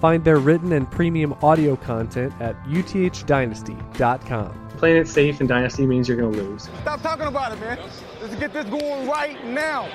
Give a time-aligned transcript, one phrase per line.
[0.00, 4.68] Find their written and premium audio content at uthdynasty.com.
[4.78, 6.70] Playing it safe in Dynasty means you're going to lose.
[6.80, 7.78] Stop talking about it, man.
[8.22, 9.90] Let's get this going right now.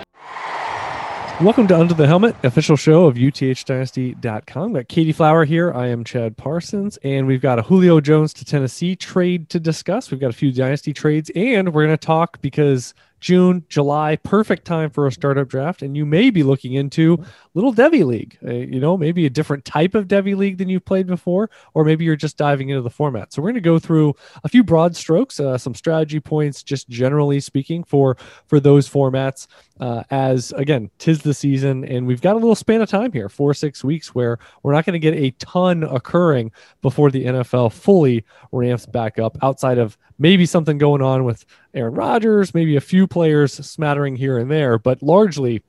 [1.41, 4.73] Welcome to Under the Helmet, official show of uthdynasty.com.
[4.73, 5.73] Got Katie Flower here.
[5.73, 10.11] I am Chad Parsons, and we've got a Julio Jones to Tennessee trade to discuss.
[10.11, 14.65] We've got a few dynasty trades, and we're going to talk because June, July, perfect
[14.65, 18.37] time for a startup draft, and you may be looking into little Devy League.
[18.45, 21.83] Uh, you know, maybe a different type of Devy League than you've played before, or
[21.83, 23.33] maybe you're just diving into the format.
[23.33, 26.87] So we're going to go through a few broad strokes, uh, some strategy points, just
[26.89, 29.47] generally speaking for for those formats.
[29.79, 33.27] Uh, as again, tis the season, and we've got a little span of time here,
[33.27, 37.73] four six weeks, where we're not going to get a ton occurring before the NFL
[37.73, 39.37] fully ramps back up.
[39.41, 44.37] Outside of maybe something going on with Aaron Rodgers, maybe a few players smattering here
[44.37, 45.61] and there, but largely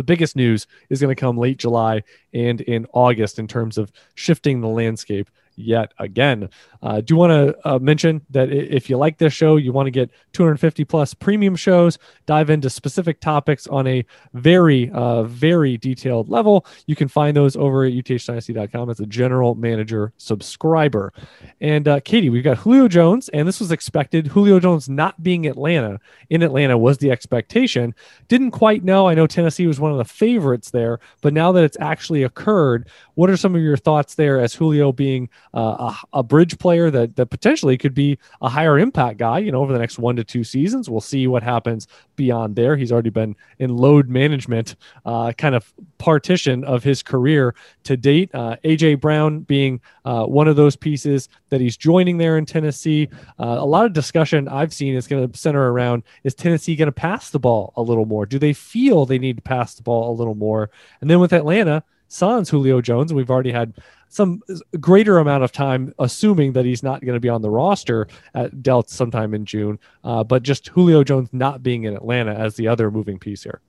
[0.00, 3.92] the biggest news is going to come late July and in August in terms of
[4.14, 5.28] shifting the landscape
[5.60, 6.48] yet again.
[6.82, 9.90] Uh, do want to uh, mention that if you like this show, you want to
[9.90, 16.28] get 250 plus premium shows, dive into specific topics on a very, uh, very detailed
[16.28, 16.66] level.
[16.86, 21.12] You can find those over at uthdynasty.com as a general manager subscriber.
[21.60, 24.26] And uh, Katie, we've got Julio Jones, and this was expected.
[24.26, 26.00] Julio Jones not being Atlanta
[26.30, 27.94] in Atlanta was the expectation.
[28.28, 29.06] Didn't quite know.
[29.06, 32.88] I know Tennessee was one of the favorites there, but now that it's actually occurred,
[33.14, 36.90] what are some of your thoughts there as Julio being uh, a, a bridge player
[36.90, 40.16] that, that potentially could be a higher impact guy, you know, over the next one
[40.16, 40.88] to two seasons?
[40.88, 42.76] We'll see what happens beyond there.
[42.76, 48.30] He's already been in load management uh, kind of partition of his career to date.
[48.34, 53.08] Uh, AJ Brown being uh, one of those pieces that he's joining there in Tennessee.
[53.38, 56.86] Uh, a lot of discussion I've seen is going to center around is Tennessee going
[56.86, 58.26] to pass the ball a little more?
[58.26, 60.70] Do they feel they need to pass the ball a little more?
[61.00, 63.74] And then with Atlanta, sans Julio Jones, we've already had
[64.10, 64.42] some
[64.80, 68.62] greater amount of time assuming that he's not going to be on the roster at
[68.62, 72.68] dealt sometime in June, uh, but just Julio Jones not being in Atlanta as the
[72.68, 73.60] other moving piece here.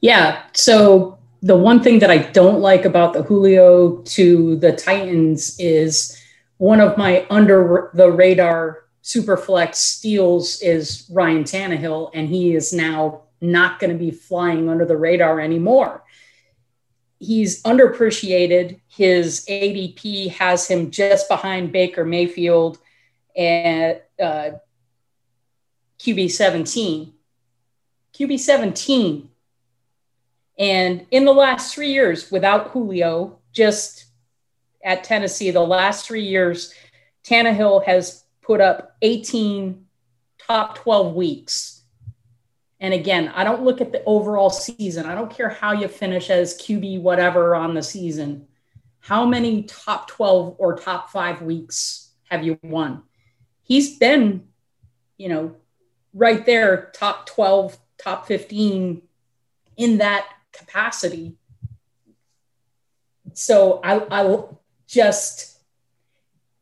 [0.00, 0.42] Yeah.
[0.54, 6.18] So the one thing that I don't like about the Julio to the Titans is
[6.56, 12.72] one of my under the radar super flex steals is Ryan Tannehill, and he is
[12.72, 16.04] now not going to be flying under the radar anymore.
[17.20, 18.80] He's underappreciated.
[18.88, 22.78] His ADP has him just behind Baker Mayfield
[23.36, 24.50] at uh,
[26.00, 27.12] QB 17.
[28.18, 29.30] QB 17
[30.60, 34.04] and in the last three years, without Julio, just
[34.84, 36.74] at Tennessee, the last three years,
[37.24, 39.86] Tannehill has put up 18
[40.46, 41.79] top 12 weeks.
[42.80, 45.04] And again, I don't look at the overall season.
[45.04, 48.46] I don't care how you finish as QB, whatever on the season.
[49.00, 53.02] How many top 12 or top five weeks have you won?
[53.62, 54.48] He's been,
[55.18, 55.56] you know,
[56.14, 59.02] right there, top 12, top 15
[59.76, 61.36] in that capacity.
[63.34, 64.44] So I, I
[64.86, 65.59] just,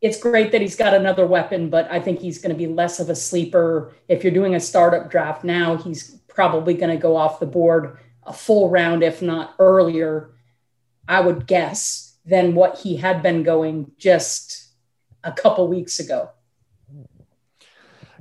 [0.01, 3.01] it's great that he's got another weapon, but I think he's going to be less
[3.01, 3.95] of a sleeper.
[4.09, 7.99] If you're doing a startup draft now, he's probably going to go off the board
[8.25, 10.31] a full round, if not earlier,
[11.09, 14.69] I would guess, than what he had been going just
[15.25, 16.31] a couple weeks ago.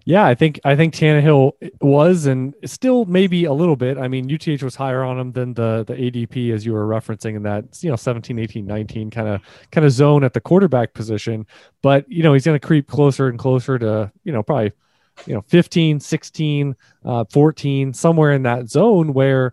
[0.07, 1.51] Yeah, I think I think Tannehill
[1.81, 3.97] was and still maybe a little bit.
[3.97, 7.35] I mean, UTH was higher on him than the the ADP as you were referencing
[7.35, 10.93] in that, you know, 17, 18, 19 kind of kind of zone at the quarterback
[10.93, 11.45] position,
[11.81, 14.71] but you know, he's going to creep closer and closer to, you know, probably
[15.25, 19.51] you know 15 16 uh, 14 somewhere in that zone where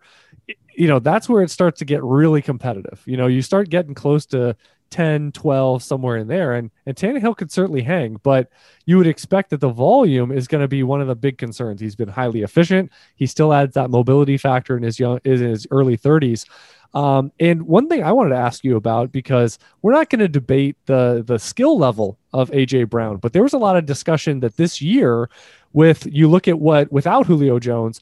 [0.76, 3.94] you know that's where it starts to get really competitive you know you start getting
[3.94, 4.54] close to
[4.90, 6.52] 10 12 somewhere in there.
[6.54, 8.50] And and Tannehill could certainly hang but
[8.86, 11.80] you would expect that the volume is going to be one of the big concerns.
[11.80, 12.90] He's been highly efficient.
[13.16, 16.46] He still adds that mobility factor in his young is in his early 30s
[16.94, 20.28] um, and one thing I wanted to ask you about because we're not going to
[20.28, 24.40] debate the the skill level of AJ Brown, but there was a lot of discussion
[24.40, 25.28] that this year,
[25.72, 28.00] with you look at what without Julio Jones,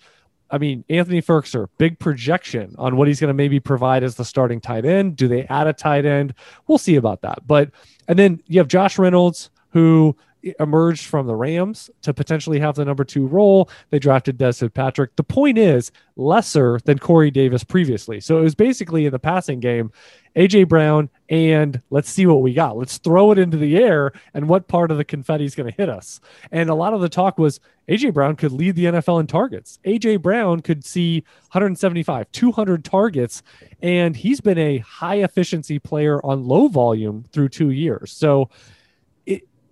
[0.53, 4.25] I mean, Anthony Firkser, big projection on what he's going to maybe provide as the
[4.25, 5.17] starting tight end.
[5.17, 6.35] Do they add a tight end?
[6.67, 7.47] We'll see about that.
[7.47, 7.71] But
[8.07, 10.15] and then you have Josh Reynolds, who
[10.59, 13.69] emerged from the Rams to potentially have the number two role.
[13.91, 15.15] They drafted Des Patrick.
[15.17, 18.21] The point is lesser than Corey Davis previously.
[18.21, 19.93] So it was basically in the passing game,
[20.37, 22.77] AJ Brown, and let's see what we got.
[22.77, 25.77] Let's throw it into the air and what part of the confetti is going to
[25.77, 26.21] hit us.
[26.51, 29.79] And a lot of the talk was AJ Brown could lead the NFL in targets.
[29.85, 31.21] AJ Brown could see
[31.53, 33.43] 175, 200 targets,
[33.81, 38.13] and he's been a high efficiency player on low volume through two years.
[38.13, 38.51] So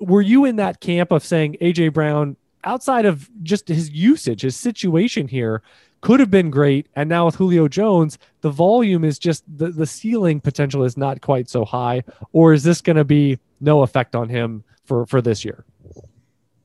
[0.00, 4.56] were you in that camp of saying AJ Brown, outside of just his usage, his
[4.56, 5.62] situation here,
[6.00, 9.86] could have been great, and now with Julio Jones, the volume is just the the
[9.86, 12.02] ceiling potential is not quite so high,
[12.32, 15.64] or is this going to be no effect on him for for this year?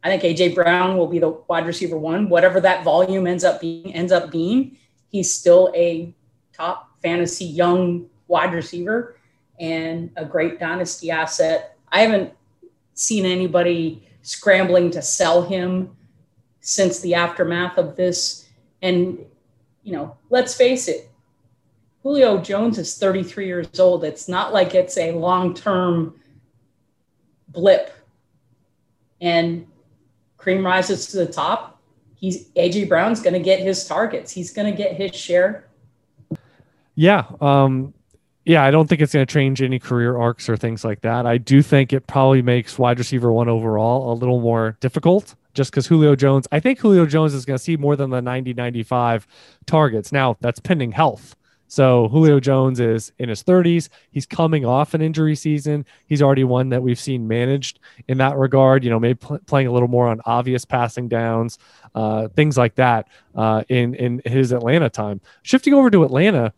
[0.04, 3.60] I think AJ Brown will be the wide receiver one, whatever that volume ends up
[3.60, 3.94] being.
[3.94, 4.78] Ends up being,
[5.10, 6.14] he's still a
[6.54, 9.18] top fantasy young wide receiver
[9.60, 11.78] and a great dynasty asset.
[11.92, 12.34] I haven't
[12.96, 15.96] seen anybody scrambling to sell him
[16.62, 18.48] since the aftermath of this.
[18.82, 19.20] And,
[19.84, 21.10] you know, let's face it,
[22.06, 24.04] Julio Jones is 33 years old.
[24.04, 26.20] It's not like it's a long term
[27.50, 27.92] blip.
[29.22, 29.66] And
[30.38, 31.82] cream rises to the top.
[32.16, 34.32] He's AJ Brown's going to get his targets.
[34.32, 35.68] He's going to get his share.
[36.94, 37.26] Yeah.
[37.42, 37.95] Um,
[38.46, 41.26] yeah, I don't think it's going to change any career arcs or things like that.
[41.26, 45.72] I do think it probably makes wide receiver one overall a little more difficult just
[45.72, 48.54] because Julio Jones, I think Julio Jones is going to see more than the 90
[48.54, 49.26] 95
[49.66, 50.12] targets.
[50.12, 51.36] Now, that's pending health.
[51.68, 53.90] So Julio Jones is in his 30s.
[54.12, 55.86] He's coming off an injury season.
[56.06, 58.84] He's already one that we've seen managed in that regard.
[58.84, 61.58] You know, maybe pl- playing a little more on obvious passing downs,
[61.96, 65.22] uh, things like that uh, in in his Atlanta time.
[65.42, 66.54] Shifting over to Atlanta,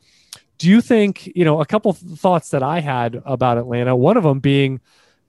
[0.57, 4.23] do you think you know a couple thoughts that i had about atlanta one of
[4.23, 4.79] them being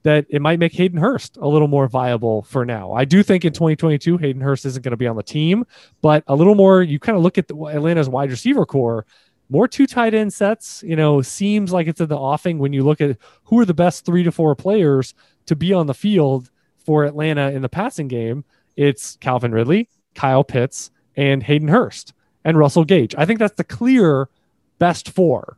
[0.03, 2.93] that it might make hayden hurst a little more viable for now.
[2.93, 5.65] I do think in 2022 hayden hurst isn't going to be on the team
[6.01, 9.05] but a little more you kind of look at the, atlanta's wide receiver core
[9.49, 12.83] more two tight end sets you know seems like it's in the offing when you
[12.83, 15.13] look at who are the best three to four players
[15.45, 16.49] to be on the field
[16.85, 18.43] for atlanta in the passing game.
[18.75, 22.13] It's calvin ridley kyle pitts and hayden hurst
[22.45, 23.13] and russell gage.
[23.17, 24.29] I think that's the clear
[24.79, 25.57] best four,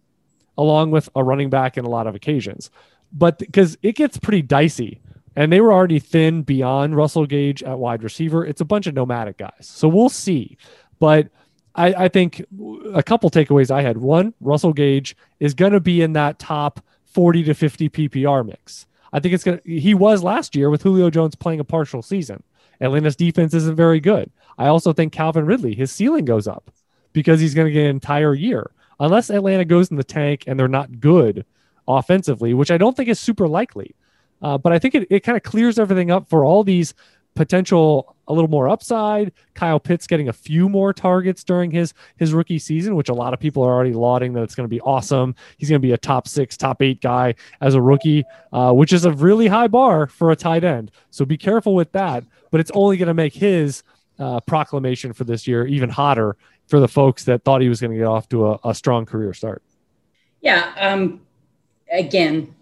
[0.58, 2.70] along with a running back in a lot of occasions.
[3.14, 5.02] But because it gets pretty dicey,
[5.36, 8.94] and they were already thin beyond Russell Gage at wide receiver, it's a bunch of
[8.94, 9.52] nomadic guys.
[9.62, 10.58] So we'll see.
[11.00, 11.30] But
[11.76, 12.46] I, I think
[12.94, 13.98] a couple takeaways I had.
[13.98, 18.88] One, Russell Gage is going to be in that top 40 to 50 PPR mix.
[19.14, 22.02] I think it's going to, he was last year with Julio Jones playing a partial
[22.02, 22.44] season.
[22.80, 24.32] Atlanta's defense isn't very good.
[24.58, 26.72] I also think Calvin Ridley, his ceiling goes up
[27.14, 28.72] because he's going to get an entire year
[29.02, 31.46] unless Atlanta goes in the tank and they're not good
[31.88, 33.96] offensively, which I don't think is super likely.
[34.42, 36.94] Uh, but I think it, it kind of clears everything up for all these
[37.36, 39.32] potential a little more upside.
[39.56, 43.34] Kyle Pitts getting a few more targets during his his rookie season, which a lot
[43.34, 45.36] of people are already lauding that it's going to be awesome.
[45.58, 48.94] He's going to be a top six, top eight guy as a rookie, uh, which
[48.94, 50.92] is a really high bar for a tight end.
[51.10, 52.24] So be careful with that.
[52.52, 53.84] But it's only going to make his
[54.20, 56.38] uh, proclamation for this year even hotter
[56.72, 59.06] for the folks that thought he was going to get off to a, a strong
[59.06, 59.62] career start?
[60.40, 60.74] Yeah.
[60.80, 61.20] Um,
[61.92, 62.56] again,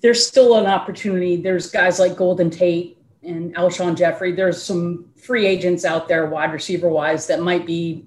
[0.00, 1.36] there's still an opportunity.
[1.36, 4.30] There's guys like Golden Tate and Alshon Jeffery.
[4.30, 8.06] There's some free agents out there, wide receiver wise, that might be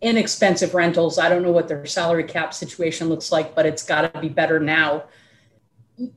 [0.00, 1.18] inexpensive rentals.
[1.18, 4.28] I don't know what their salary cap situation looks like, but it's got to be
[4.28, 5.06] better now.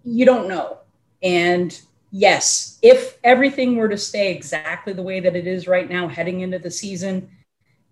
[0.03, 0.77] You don't know.
[1.23, 1.77] And
[2.11, 6.41] yes, if everything were to stay exactly the way that it is right now heading
[6.41, 7.31] into the season,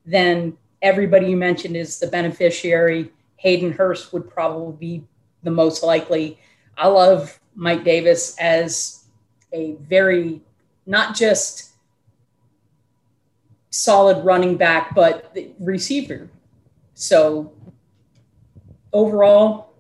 [0.08, 3.12] then everybody you mentioned is the beneficiary.
[3.36, 5.08] Hayden Hurst would probably be
[5.44, 6.40] the most likely.
[6.78, 9.04] I love Mike Davis as
[9.52, 10.42] a very,
[10.86, 11.72] not just
[13.70, 16.30] solid running back, but receiver.
[16.94, 17.54] So
[18.94, 19.74] overall,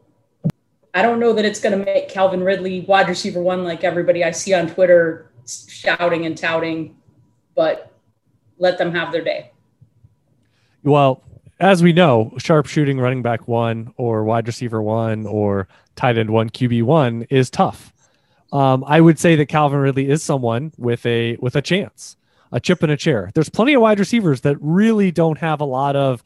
[0.93, 4.23] I don't know that it's going to make Calvin Ridley wide receiver one like everybody
[4.23, 6.97] I see on Twitter shouting and touting,
[7.55, 7.93] but
[8.57, 9.51] let them have their day.
[10.83, 11.23] Well,
[11.59, 16.49] as we know, sharpshooting running back one or wide receiver one or tight end one,
[16.49, 17.93] QB one is tough.
[18.53, 22.15] Um, I would say that Calvin Ridley is someone with a with a chance,
[22.51, 23.31] a chip in a chair.
[23.33, 26.23] There's plenty of wide receivers that really don't have a lot of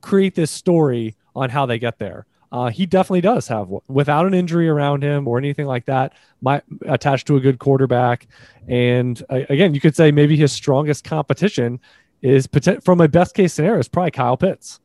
[0.00, 2.26] create this story on how they get there.
[2.50, 6.12] Uh, he definitely does have without an injury around him or anything like that.
[6.40, 8.26] Might attached to a good quarterback,
[8.66, 11.80] and uh, again, you could say maybe his strongest competition
[12.22, 12.48] is
[12.82, 14.80] from a best case scenario is probably Kyle Pitts.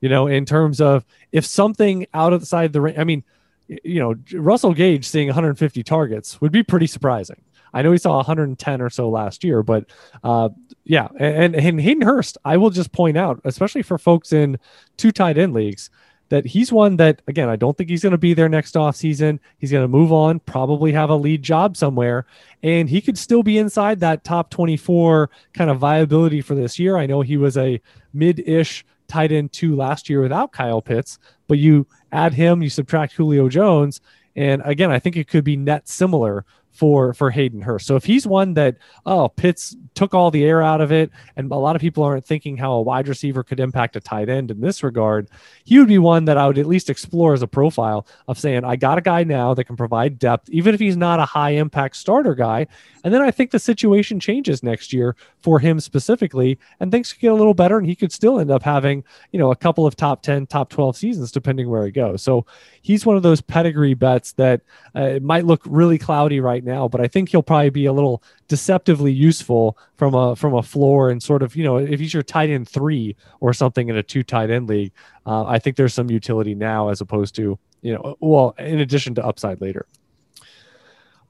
[0.00, 3.24] You know, in terms of if something out of the range, I mean,
[3.68, 7.42] you know, Russell Gage seeing 150 targets would be pretty surprising.
[7.72, 9.86] I know he saw 110 or so last year, but
[10.22, 10.50] uh,
[10.84, 14.58] yeah, and, and Hayden Hurst, I will just point out, especially for folks in
[14.96, 15.88] two tight end leagues,
[16.32, 18.96] that he's one that again I don't think he's going to be there next off
[18.96, 19.38] season.
[19.58, 22.24] He's going to move on, probably have a lead job somewhere,
[22.62, 26.96] and he could still be inside that top 24 kind of viability for this year.
[26.96, 27.82] I know he was a
[28.14, 33.12] mid-ish tight end two last year without Kyle Pitts, but you add him, you subtract
[33.12, 34.00] Julio Jones,
[34.34, 37.86] and again I think it could be net similar for for Hayden Hurst.
[37.86, 38.76] So if he's one that
[39.06, 42.24] oh Pitts took all the air out of it, and a lot of people aren't
[42.24, 45.28] thinking how a wide receiver could impact a tight end in this regard,
[45.64, 48.64] he would be one that I would at least explore as a profile of saying
[48.64, 51.50] I got a guy now that can provide depth, even if he's not a high
[51.50, 52.66] impact starter guy.
[53.04, 57.20] And then I think the situation changes next year for him specifically, and things could
[57.20, 59.86] get a little better, and he could still end up having you know a couple
[59.86, 62.22] of top ten, top twelve seasons depending where he goes.
[62.22, 62.46] So
[62.80, 64.62] he's one of those pedigree bets that
[64.96, 67.92] uh, it might look really cloudy right now, but I think he'll probably be a
[67.92, 72.14] little deceptively useful from a from a floor and sort of you know if he's
[72.14, 74.92] your tight end three or something in a two tight end league,
[75.26, 79.14] uh, I think there's some utility now as opposed to you know well in addition
[79.16, 79.86] to upside later.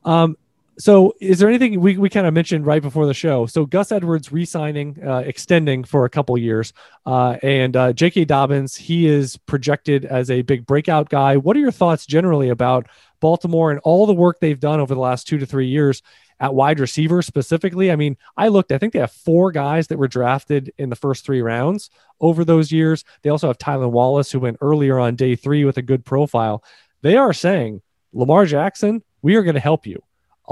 [0.04, 0.36] Um,
[0.82, 3.46] so is there anything we, we kind of mentioned right before the show?
[3.46, 6.72] So gus edwards re-signing uh, extending for a couple years
[7.06, 11.36] uh, and uh, j.k dobbins he is projected as a big breakout guy.
[11.36, 12.88] What are your thoughts generally about
[13.20, 16.02] baltimore and all the work they've done over the last two to three years
[16.40, 17.92] at wide receiver specifically?
[17.92, 20.96] I mean i looked i think they have four guys that were drafted in the
[20.96, 23.04] first three rounds over those years.
[23.22, 26.64] They also have tylan wallace who went earlier on day three with a good profile.
[27.02, 30.02] They are saying lamar jackson we are going to help you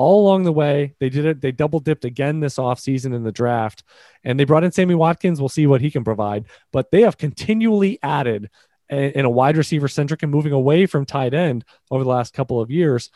[0.01, 0.95] all along the way.
[0.99, 1.41] They did it.
[1.41, 3.85] They double dipped again this offseason in the draft,
[4.25, 5.41] and they brought in Sammy Watkins.
[5.41, 6.47] We'll see what he can provide.
[6.73, 8.49] But they have continually added
[8.89, 12.61] in a wide receiver centric and moving away from tight end over the last couple
[12.61, 13.11] of years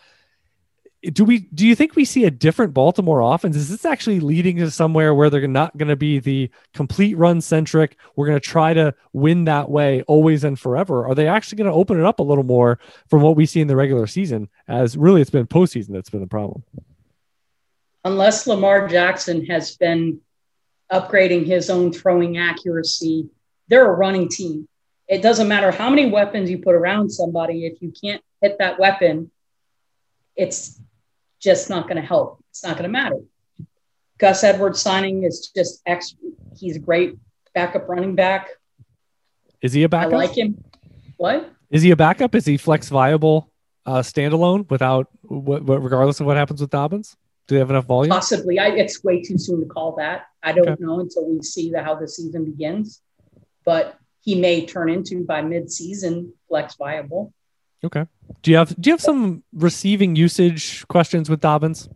[1.12, 3.56] do we do you think we see a different Baltimore offense?
[3.56, 7.40] Is this actually leading to somewhere where they're not going to be the complete run
[7.40, 7.96] centric?
[8.16, 11.06] We're going to try to win that way always and forever.
[11.06, 13.60] Are they actually going to open it up a little more from what we see
[13.60, 14.48] in the regular season?
[14.68, 16.62] As really, it's been postseason that's been the problem.
[18.04, 20.20] Unless Lamar Jackson has been
[20.92, 23.28] upgrading his own throwing accuracy,
[23.68, 24.68] they're a running team.
[25.08, 28.78] It doesn't matter how many weapons you put around somebody if you can't hit that
[28.78, 29.30] weapon
[30.36, 30.80] it's
[31.44, 32.42] just not going to help.
[32.50, 33.20] It's not going to matter.
[34.18, 36.16] Gus Edwards signing is just ex.
[36.56, 37.16] He's a great
[37.54, 38.48] backup running back.
[39.60, 40.14] Is he a backup?
[40.14, 40.64] I like him.
[41.18, 41.52] What?
[41.70, 42.34] Is he a backup?
[42.34, 43.50] Is he flex viable
[43.86, 45.66] uh, standalone without, What?
[45.66, 47.16] regardless of what happens with Dobbins?
[47.46, 48.10] Do they have enough volume?
[48.10, 48.58] Possibly.
[48.58, 50.26] I, it's way too soon to call that.
[50.42, 50.82] I don't okay.
[50.82, 53.02] know until we see the, how the season begins.
[53.64, 57.34] But he may turn into by mid-season flex viable.
[57.84, 58.06] Okay.
[58.42, 61.88] Do you have do you have some receiving usage questions with Dobbins?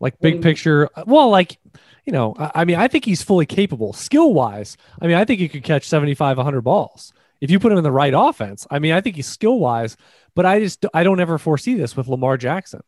[0.00, 0.42] Like big mm.
[0.42, 0.88] picture.
[1.06, 1.58] Well, like
[2.06, 4.76] you know, I, I mean, I think he's fully capable skill wise.
[5.00, 7.84] I mean, I think he could catch 75, 100 balls if you put him in
[7.84, 8.66] the right offense.
[8.70, 9.96] I mean, I think he's skill wise,
[10.34, 12.82] but I just I don't ever foresee this with Lamar Jackson.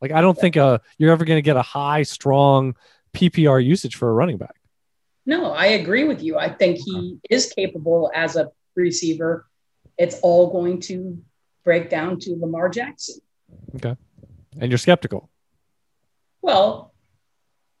[0.00, 2.74] Like I don't think uh you're ever going to get a high strong
[3.14, 4.54] PPR usage for a running back.
[5.26, 6.38] No, I agree with you.
[6.38, 9.46] I think he is capable as a receiver.
[9.98, 11.22] It's all going to
[11.64, 13.20] break down to Lamar Jackson.
[13.76, 13.96] Okay.
[14.60, 15.30] And you're skeptical.
[16.42, 16.92] Well,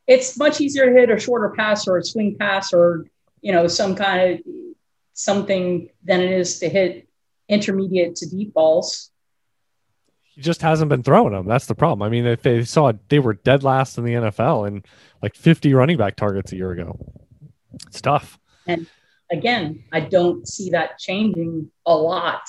[0.06, 3.06] it's much easier to hit a shorter pass or a swing pass or,
[3.40, 4.40] you know, some kind of
[5.14, 7.08] something than it is to hit
[7.48, 9.10] intermediate to deep balls.
[10.22, 11.46] He just hasn't been throwing them.
[11.46, 12.02] That's the problem.
[12.02, 14.86] I mean, if they saw they were dead last in the NFL and
[15.22, 16.98] like 50 running back targets a year ago.
[17.86, 18.38] It's tough.
[18.66, 18.86] And
[19.30, 22.42] again, I don't see that changing a lot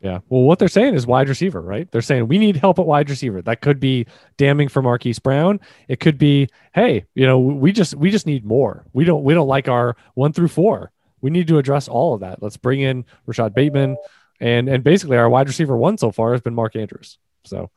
[0.00, 0.18] yeah.
[0.28, 1.90] Well, what they're saying is wide receiver, right?
[1.90, 3.40] They're saying we need help at wide receiver.
[3.40, 5.60] That could be damning for Marquise Brown.
[5.88, 8.84] It could be, hey, you know, we just we just need more.
[8.92, 10.92] We don't we don't like our one through four.
[11.20, 12.42] We need to address all of that.
[12.42, 13.96] Let's bring in Rashod Bateman,
[14.40, 17.18] and and basically our wide receiver one so far has been Mark Andrews.
[17.44, 17.70] So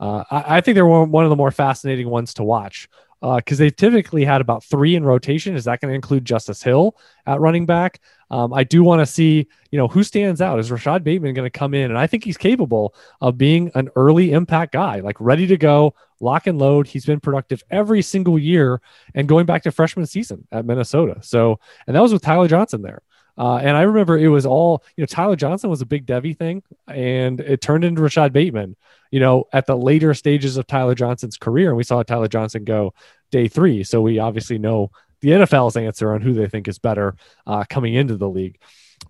[0.00, 2.88] uh, I, I, think they're one of the more fascinating ones to watch
[3.36, 5.56] because uh, they've typically had about three in rotation.
[5.56, 8.00] Is that going to include Justice Hill at running back?
[8.30, 10.58] Um, I do want to see, you know, who stands out.
[10.58, 11.90] Is Rashod Bateman going to come in?
[11.90, 15.94] And I think he's capable of being an early impact guy, like ready to go,
[16.20, 16.86] lock and load.
[16.86, 18.82] He's been productive every single year
[19.14, 21.16] and going back to freshman season at Minnesota.
[21.22, 23.02] So, and that was with Tyler Johnson there.
[23.36, 26.36] Uh, and I remember it was all, you know, Tyler Johnson was a big Devy
[26.36, 28.76] thing, and it turned into Rashod Bateman,
[29.10, 31.68] you know, at the later stages of Tyler Johnson's career.
[31.68, 32.94] And we saw Tyler Johnson go
[33.30, 33.82] day three.
[33.82, 37.94] So we obviously know the NFL's answer on who they think is better uh, coming
[37.94, 38.58] into the league.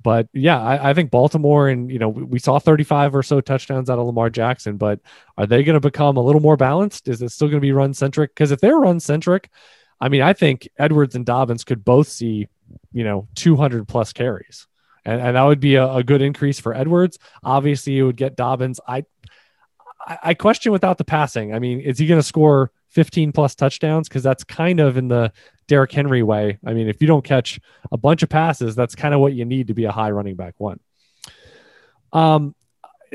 [0.02, 3.88] But yeah, I, I, think Baltimore and you know we saw 35 or so touchdowns
[3.88, 5.00] out of Lamar Jackson, but
[5.38, 7.08] are they going to become a little more balanced?
[7.08, 8.34] Is it still going to be run centric?
[8.34, 9.50] Because if they're run centric,
[10.00, 12.48] I mean, I think Edwards and Dobbins could both see
[12.92, 14.66] you know 200 plus carries,
[15.04, 17.18] and, and that would be a, a good increase for Edwards.
[17.42, 18.80] Obviously, you would get Dobbins.
[18.86, 19.04] I
[20.06, 21.54] I question without the passing.
[21.54, 24.08] I mean, is he going to score 15 plus touchdowns?
[24.08, 25.32] Because that's kind of in the
[25.66, 26.58] Derrick Henry way.
[26.64, 27.58] I mean, if you don't catch
[27.90, 30.36] a bunch of passes, that's kind of what you need to be a high running
[30.36, 30.80] back one.
[32.12, 32.54] Um,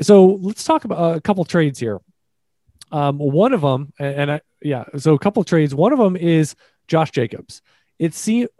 [0.00, 2.00] so let's talk about a couple trades here.
[2.92, 5.74] Um, one of them, and, I, yeah, so a couple trades.
[5.74, 6.56] One of them is
[6.88, 7.62] Josh Jacobs.
[7.98, 8.48] It seems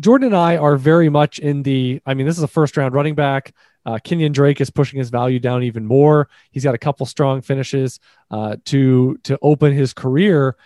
[0.00, 2.00] Jordan and I are very much in the.
[2.06, 3.54] I mean, this is a first round running back.
[3.86, 6.28] Uh, Kenyan Drake is pushing his value down even more.
[6.50, 8.00] He's got a couple strong finishes
[8.30, 10.56] uh, to to open his career.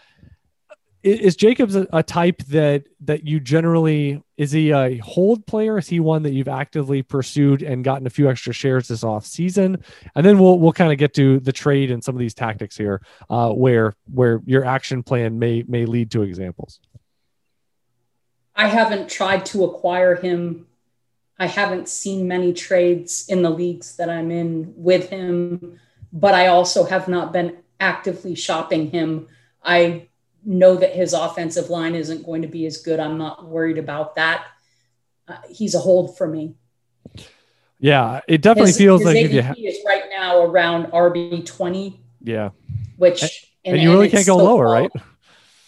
[1.04, 5.78] Is, Jacobs a, a, type that that you generally is he a hold player?
[5.78, 9.24] Is he one that you've actively pursued and gotten a few extra shares this off
[9.24, 9.82] season?
[10.16, 12.76] And then we'll we'll kind of get to the trade and some of these tactics
[12.76, 16.80] here, uh, where where your action plan may may lead to examples.
[18.58, 20.66] I haven't tried to acquire him
[21.38, 25.78] I haven't seen many trades in the leagues that I'm in with him,
[26.12, 29.28] but I also have not been actively shopping him.
[29.62, 30.08] I
[30.44, 32.98] know that his offensive line isn't going to be as good.
[32.98, 34.46] I'm not worried about that.
[35.28, 36.56] Uh, he's a hold for me.
[37.78, 40.86] Yeah, it definitely his, feels his like ADP if you ha- is right now around
[40.86, 42.00] RB 20.
[42.22, 42.50] Yeah.
[42.96, 43.30] Which and,
[43.64, 44.90] and, and you really can't go lower, falling.
[44.92, 45.02] right?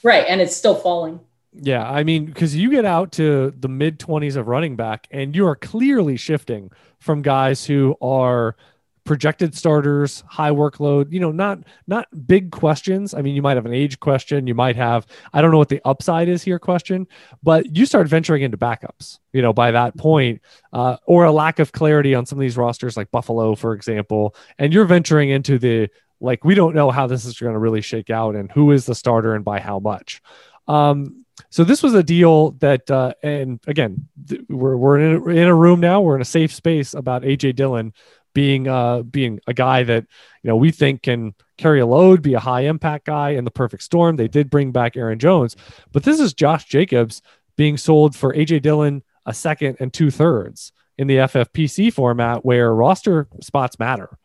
[0.02, 1.20] Right, and it's still falling.
[1.52, 5.34] Yeah, I mean, because you get out to the mid 20s of running back, and
[5.34, 8.56] you are clearly shifting from guys who are
[9.04, 13.14] projected starters, high workload, you know, not not big questions.
[13.14, 15.68] I mean, you might have an age question, you might have I don't know what
[15.70, 17.08] the upside is here question,
[17.42, 20.42] but you start venturing into backups, you know, by that point,
[20.72, 24.36] uh, or a lack of clarity on some of these rosters like Buffalo, for example,
[24.58, 25.88] and you're venturing into the
[26.20, 28.86] like we don't know how this is going to really shake out and who is
[28.86, 30.22] the starter and by how much.
[30.68, 35.28] Um, so this was a deal that, uh, and again, th- we're we're in a,
[35.28, 36.00] in a room now.
[36.00, 37.92] We're in a safe space about AJ Dillon
[38.32, 40.06] being uh being a guy that
[40.42, 43.50] you know we think can carry a load, be a high impact guy in the
[43.50, 44.16] perfect storm.
[44.16, 45.56] They did bring back Aaron Jones,
[45.92, 47.20] but this is Josh Jacobs
[47.56, 52.74] being sold for AJ Dillon a second and two thirds in the FFPC format where
[52.74, 54.18] roster spots matter.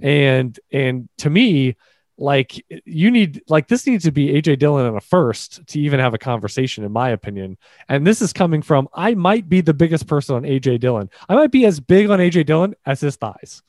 [0.00, 1.76] And and to me,
[2.18, 6.00] like you need like this needs to be AJ Dillon in a first to even
[6.00, 7.56] have a conversation, in my opinion.
[7.88, 11.10] And this is coming from I might be the biggest person on AJ Dillon.
[11.28, 13.62] I might be as big on AJ Dillon as his thighs.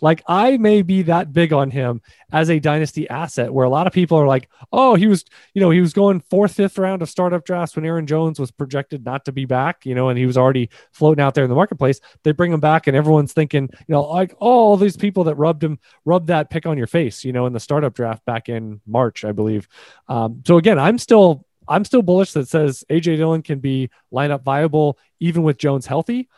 [0.00, 2.02] Like I may be that big on him
[2.32, 5.60] as a dynasty asset where a lot of people are like, oh, he was, you
[5.60, 9.04] know, he was going fourth, fifth round of startup drafts when Aaron Jones was projected
[9.04, 11.56] not to be back, you know, and he was already floating out there in the
[11.56, 12.00] marketplace.
[12.22, 15.34] They bring him back and everyone's thinking, you know, like oh, all these people that
[15.34, 18.48] rubbed him, rubbed that pick on your face, you know, in the startup draft back
[18.48, 19.68] in March, I believe.
[20.08, 24.42] Um, so again, I'm still I'm still bullish that says AJ Dillon can be lineup
[24.42, 26.28] viable even with Jones healthy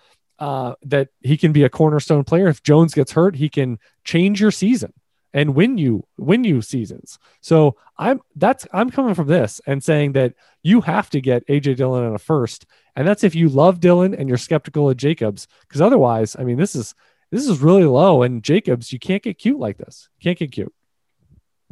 [0.41, 2.49] uh, that he can be a cornerstone player.
[2.49, 4.93] If Jones gets hurt, he can change your season
[5.33, 7.19] and win you win you seasons.
[7.41, 11.77] So I'm that's I'm coming from this and saying that you have to get AJ
[11.77, 15.47] Dillon in a first, and that's if you love Dillon and you're skeptical of Jacobs,
[15.63, 16.95] because otherwise, I mean, this is
[17.31, 20.09] this is really low, and Jacobs, you can't get cute like this.
[20.21, 20.73] can't get cute.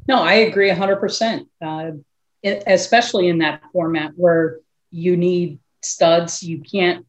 [0.07, 0.95] No, I agree 100.
[0.95, 1.49] Uh, percent
[2.45, 7.05] Especially in that format where you need studs, you can't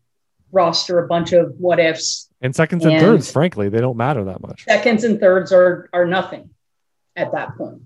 [0.52, 2.30] roster a bunch of what ifs.
[2.42, 4.64] And seconds and, and thirds, frankly, they don't matter that much.
[4.66, 6.50] Seconds and thirds are are nothing
[7.16, 7.82] at that point.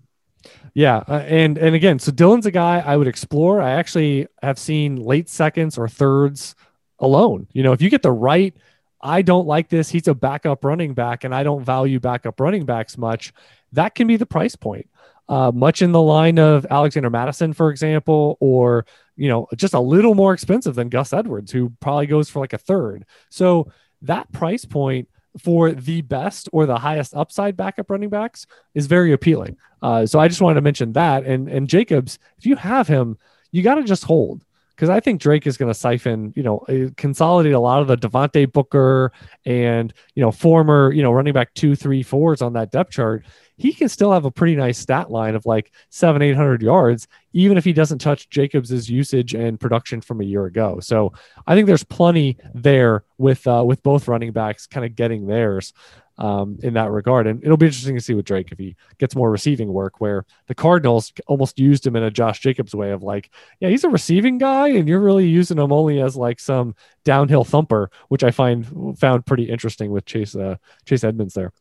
[0.73, 3.62] Yeah, uh, and and again, so Dillon's a guy I would explore.
[3.62, 6.56] I actually have seen late seconds or thirds
[6.99, 7.47] alone.
[7.54, 8.56] You know, if you get the right,
[9.02, 9.89] I don't like this.
[9.89, 13.34] He's a backup running back, and I don't value backup running backs much.
[13.73, 14.88] That can be the price point.
[15.29, 19.79] Uh, much in the line of Alexander Mattison, for example, or you know, just a
[19.79, 23.05] little more expensive than Gus Edwards, who probably goes for like a third.
[23.29, 25.07] So that price point
[25.39, 29.57] for the best or the highest upside backup running backs is very appealing.
[29.81, 31.25] Uh, so I just wanted to mention that.
[31.25, 33.17] And and Jacobs, if you have him,
[33.51, 34.43] you got to just hold
[34.75, 37.88] because I think Drake is going to siphon, you know, uh, consolidate a lot of
[37.88, 39.12] the Devontae Booker
[39.45, 43.25] and you know former you know running back two, three, fours on that depth chart
[43.57, 47.57] he can still have a pretty nice stat line of like seven, 800 yards, even
[47.57, 50.79] if he doesn't touch Jacobs's usage and production from a year ago.
[50.79, 51.13] So
[51.47, 55.73] I think there's plenty there with, uh, with both running backs kind of getting theirs.
[56.17, 57.27] um, in that regard.
[57.27, 60.25] And it'll be interesting to see with Drake if he gets more receiving work, where
[60.47, 63.89] the Cardinals almost used him in a Josh Jacobs way of like, yeah, he's a
[63.89, 68.31] receiving guy, and you're really using him only as like some downhill thumper, which I
[68.31, 71.51] find found pretty interesting with Chase uh, Chase Edmonds there.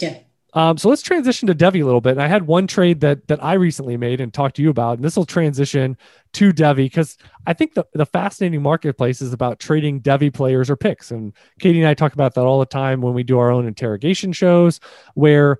[0.00, 0.18] Yeah.
[0.54, 2.12] Um, so let's transition to Devy a little bit.
[2.12, 4.98] And I had one trade that that I recently made and talked to you about,
[4.98, 5.98] and this will transition
[6.34, 10.76] to Devy because I think the, the fascinating marketplace is about trading Devy players or
[10.76, 11.10] picks.
[11.10, 13.66] And Katie and I talk about that all the time when we do our own
[13.66, 14.78] interrogation shows,
[15.14, 15.58] where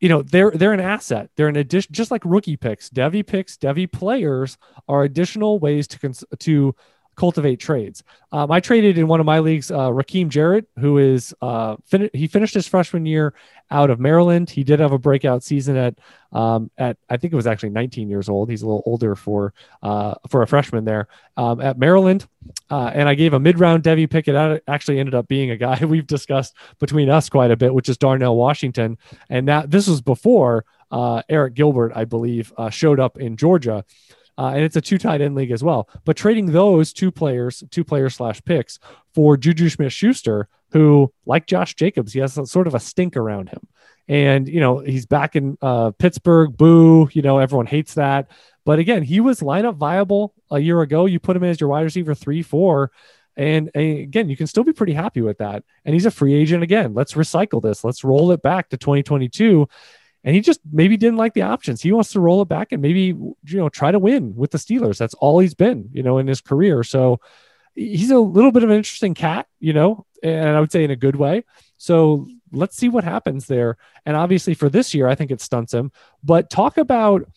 [0.00, 1.30] you know they're they're an asset.
[1.36, 2.90] They're an addition, just like rookie picks.
[2.90, 6.74] Devy picks, Devy players are additional ways to cons- to
[7.16, 8.02] cultivate trades.
[8.32, 12.10] Um, I traded in one of my leagues, uh, Rakim Jarrett, who is uh, fin-
[12.12, 13.34] he finished his freshman year
[13.70, 14.50] out of Maryland.
[14.50, 15.98] He did have a breakout season at
[16.32, 18.50] um, at I think it was actually 19 years old.
[18.50, 22.26] He's a little older for uh, for a freshman there um, at Maryland.
[22.70, 24.28] Uh, and I gave a mid round Devy pick.
[24.28, 27.88] It actually ended up being a guy we've discussed between us quite a bit, which
[27.88, 28.98] is Darnell Washington.
[29.30, 33.84] And that this was before uh, Arik Gilbert, I believe, uh, showed up in Georgia
[34.36, 35.88] uh, and it's a two tight end league as well.
[36.04, 38.78] But trading those two players, two players slash picks
[39.14, 43.16] for Juju Smith Schuster, who, like Josh Jacobs, he has a, sort of a stink
[43.16, 43.60] around him.
[44.08, 46.56] And, you know, he's back in uh, Pittsburgh.
[46.56, 47.08] Boo.
[47.12, 48.28] You know, everyone hates that.
[48.64, 51.06] But again, he was lineup viable a year ago.
[51.06, 52.90] You put him as your wide receiver three, four.
[53.36, 55.64] And, and, again, you can still be pretty happy with that.
[55.84, 56.92] And he's a free agent again.
[56.92, 57.84] Let's recycle this.
[57.84, 59.68] Let's roll it back to 2022
[60.24, 61.82] and he just maybe didn't like the options.
[61.82, 64.58] He wants to roll it back and maybe you know try to win with the
[64.58, 64.98] Steelers.
[64.98, 66.82] That's all he's been, you know, in his career.
[66.82, 67.20] So
[67.74, 70.90] he's a little bit of an interesting cat, you know, and I would say in
[70.90, 71.44] a good way.
[71.76, 73.76] So let's see what happens there.
[74.06, 75.92] And obviously for this year, I think it stunts him.
[76.22, 77.28] But talk about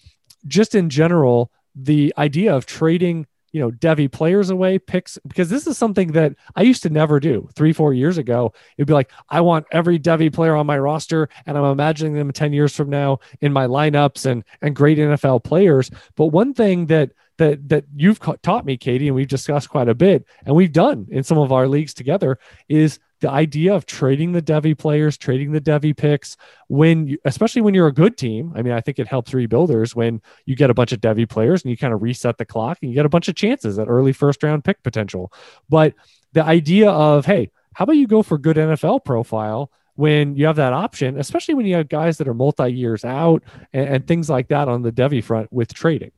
[0.45, 5.67] just in general the idea of trading you know, Devy players away, picks, because this
[5.67, 8.53] is something that I used to never do three, four years ago.
[8.77, 12.31] It'd be like, I want every Devy player on my roster, and I'm imagining them
[12.31, 15.89] 10 years from now in my lineups and and great NFL players.
[16.15, 19.95] But one thing that that that you've taught me, Katie, and we've discussed quite a
[19.95, 24.31] bit, and we've done in some of our leagues together, is the idea of trading
[24.31, 28.53] the Devy players, trading the Devy picks, when you, especially when you're a good team.
[28.55, 31.63] I mean, I think it helps rebuilders when you get a bunch of Devy players
[31.63, 33.87] and you kind of reset the clock and you get a bunch of chances at
[33.87, 35.31] early first round pick potential.
[35.67, 35.95] But
[36.33, 40.57] the idea of, hey, how about you go for good NFL profile when you have
[40.57, 44.29] that option, especially when you have guys that are multi years out and, and things
[44.29, 46.11] like that on the Devy front with trading?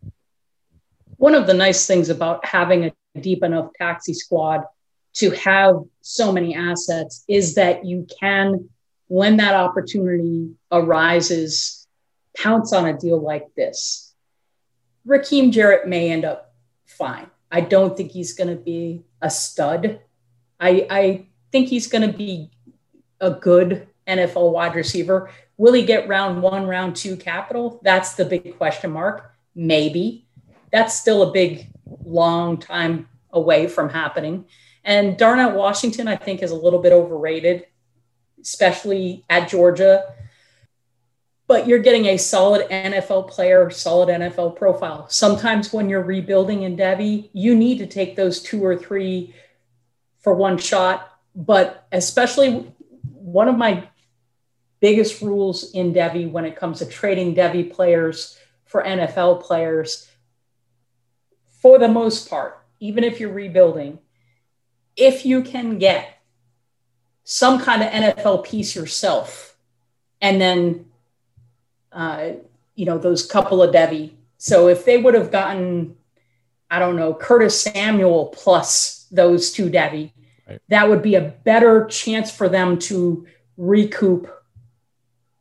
[1.16, 4.64] One of the nice things about having a deep enough taxi squad
[5.20, 8.70] to have so many assets is that you can,
[9.08, 11.88] when that opportunity arises,
[12.38, 14.14] pounce on a deal like this.
[15.06, 16.54] Rakim Jarrett may end up
[16.86, 17.28] fine.
[17.52, 20.00] I don't think he's going to be a stud.
[20.60, 22.52] I, I think he's going to be
[23.20, 25.32] a good NFL wide receiver.
[25.58, 27.82] Will he get round one, round two capital?
[27.84, 29.34] That's the big question mark.
[29.54, 30.28] Maybe.
[30.72, 31.68] That's still a big,
[32.06, 34.46] long time away from happening.
[34.84, 37.68] And Darnell Washington, I think, is a little bit overrated,
[38.42, 40.14] especially at Georgia.
[41.48, 45.08] But you're getting a solid NFL player, solid NFL profile.
[45.10, 49.34] Sometimes when you're rebuilding in Devy, you need to take those two or three
[50.20, 51.12] for one shot.
[51.36, 53.88] But especially one of my
[54.80, 60.08] biggest rules in Devy when it comes to trading Devy players for NFL players,
[61.62, 64.00] for the most part, even if you're rebuilding,
[65.00, 66.22] if you can get
[67.24, 69.56] some kind of NFL piece yourself,
[70.22, 70.86] and then,
[71.92, 72.32] uh,
[72.76, 74.14] you know, those couple of Devy.
[74.38, 75.96] So if they would have gotten,
[76.70, 80.12] I don't know, Curtis Samuel plus those two Devy,
[80.48, 80.60] right.
[80.70, 83.26] that would be a better chance for them to
[83.58, 84.28] recoup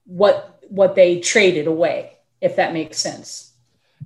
[0.04, 3.47] what what they traded away, if that makes sense.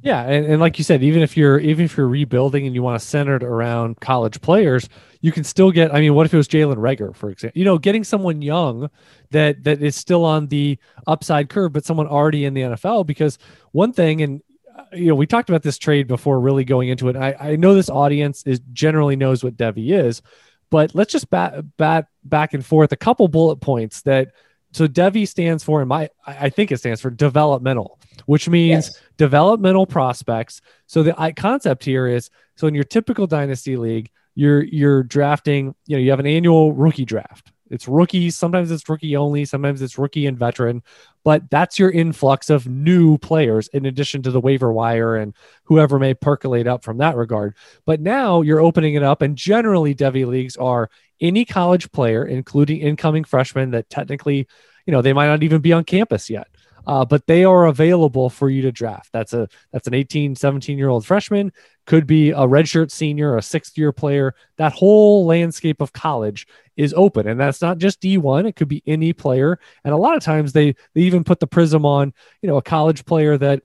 [0.03, 2.83] Yeah, and, and like you said, even if you're even if you're rebuilding and you
[2.83, 4.88] want to center it around college players,
[5.21, 5.95] you can still get.
[5.95, 7.57] I mean, what if it was Jalen Reagor, for example?
[7.57, 8.91] You know, getting someone young
[9.31, 13.07] that that is still on the upside curve, but someone already in the NFL.
[13.07, 13.38] Because
[13.71, 14.43] one thing, and
[14.77, 17.15] uh, you know, we talked about this trade before really going into it.
[17.15, 20.21] I, I know this audience is generally knows what Devy is,
[20.69, 24.33] but let's just bat bat back and forth a couple bullet points that.
[24.73, 29.01] So Devy stands for, in my I think it stands for developmental which means yes.
[29.17, 30.61] developmental prospects.
[30.87, 35.97] So the concept here is so in your typical dynasty league, you're you're drafting, you
[35.97, 37.52] know, you have an annual rookie draft.
[37.73, 38.37] It's rookies.
[38.37, 39.45] Sometimes it's rookie only.
[39.45, 40.83] Sometimes it's rookie and veteran.
[41.25, 45.99] But that's your influx of new players in addition to the waiver wire and whoever
[45.99, 47.55] may percolate up from that regard.
[47.87, 52.81] But now you're opening it up, and generally, Devy leagues are any college player, including
[52.81, 54.47] incoming freshmen that technically,
[54.87, 56.49] you know, they might not even be on campus yet
[56.87, 59.11] uh, but they are available for you to draft.
[59.12, 61.53] That's a that's an 18, 17 year old freshman,
[61.87, 64.35] could be a redshirt senior, a sixth year player.
[64.57, 68.47] That whole landscape of college is open, and that's not just D1.
[68.49, 71.47] It could be any player, and a lot of times they they even put the
[71.47, 73.62] prism on you know a college player that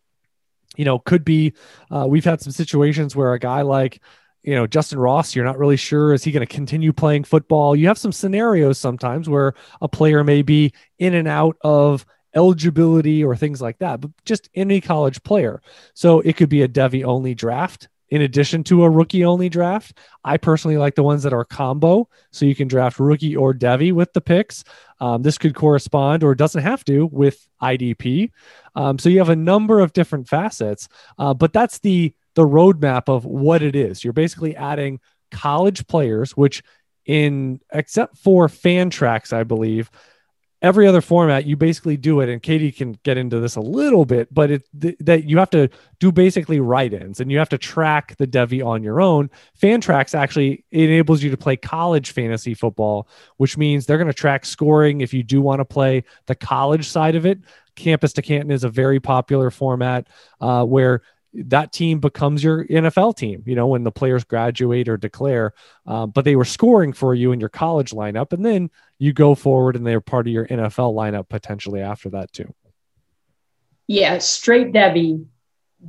[0.75, 1.53] you know could be.
[1.89, 4.01] Uh, we've had some situations where a guy like
[4.43, 7.75] you know Justyn Ross, you're not really sure is he going to continue playing football.
[7.75, 12.05] You have some scenarios sometimes where a player may be in and out of
[12.37, 15.61] eligibility or things like that, but just any college player.
[15.93, 19.97] So it could be a Devy only draft in addition to a rookie only draft.
[20.23, 22.07] I personally like the ones that are combo.
[22.31, 24.63] So you can draft rookie or Devy with the picks.
[24.99, 28.31] Um, this could correspond or doesn't have to with IDP.
[28.75, 33.09] Um, so you have a number of different facets, uh, but that's the the roadmap
[33.09, 34.03] of what it is.
[34.03, 34.99] You're basically adding
[35.31, 36.61] college players, which
[37.05, 39.89] in except for Fantrax, I believe,
[40.61, 44.05] every other format you basically do it and katie can get into this a little
[44.05, 47.57] bit but it th- that you have to do basically write-ins and you have to
[47.57, 49.29] track the devy on your own.
[49.59, 54.45] Fantrax actually enables you to play college fantasy football which means they're going to track
[54.45, 57.39] scoring if you do want to play the college side of it.
[57.75, 60.07] Campus to canton is a very popular format
[60.41, 61.01] uh, where
[61.45, 65.53] that team becomes your NFL team, you know, when the players graduate or declare.
[65.85, 68.33] Um, but they were scoring for you in your college lineup.
[68.33, 72.31] And then you go forward and they're part of your NFL lineup potentially after that,
[72.31, 72.53] too.
[73.85, 75.25] Yeah, straight Devy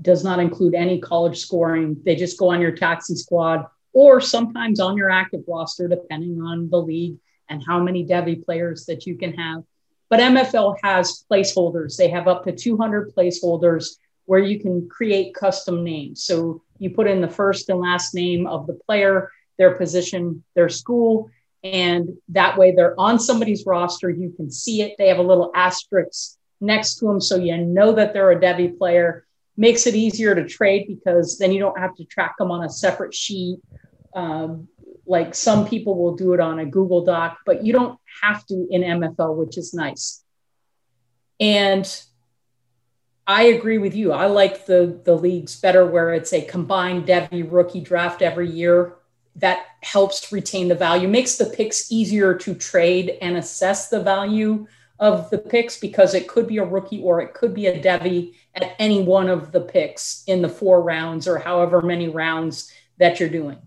[0.02, 1.96] does not include any college scoring.
[2.04, 6.68] They just go on your taxi squad or sometimes on your active roster, depending on
[6.68, 7.16] the league
[7.48, 9.64] and how many Devy players that you can have.
[10.10, 11.96] But MFL has placeholders.
[11.96, 13.96] They have up to 200 placeholders
[14.28, 16.22] where you can create custom names.
[16.22, 20.68] So you put in the first and last name of the player, their position, their
[20.68, 21.30] school,
[21.64, 24.10] and that way they're on somebody's roster.
[24.10, 24.96] You can see it.
[24.98, 28.76] They have a little asterisk next to them so you know that they're a Devy
[28.76, 29.26] player.
[29.56, 32.68] Makes it easier to trade because then you don't have to track them on a
[32.68, 33.60] separate sheet.
[34.14, 34.68] Um,
[35.06, 38.68] like some people will do it on a Google Doc, but you don't have to
[38.70, 40.22] in MFL, which is nice.
[41.40, 41.90] And
[43.28, 44.12] I agree with you.
[44.12, 48.94] I like the the leagues better where it's a combined Devy rookie draft every year.
[49.36, 54.66] That helps retain the value, makes the picks easier to trade and assess the value
[54.98, 58.32] of the picks because it could be a rookie or it could be a Devy
[58.54, 63.20] at any one of the picks in the four rounds or however many rounds that
[63.20, 63.58] you're doing.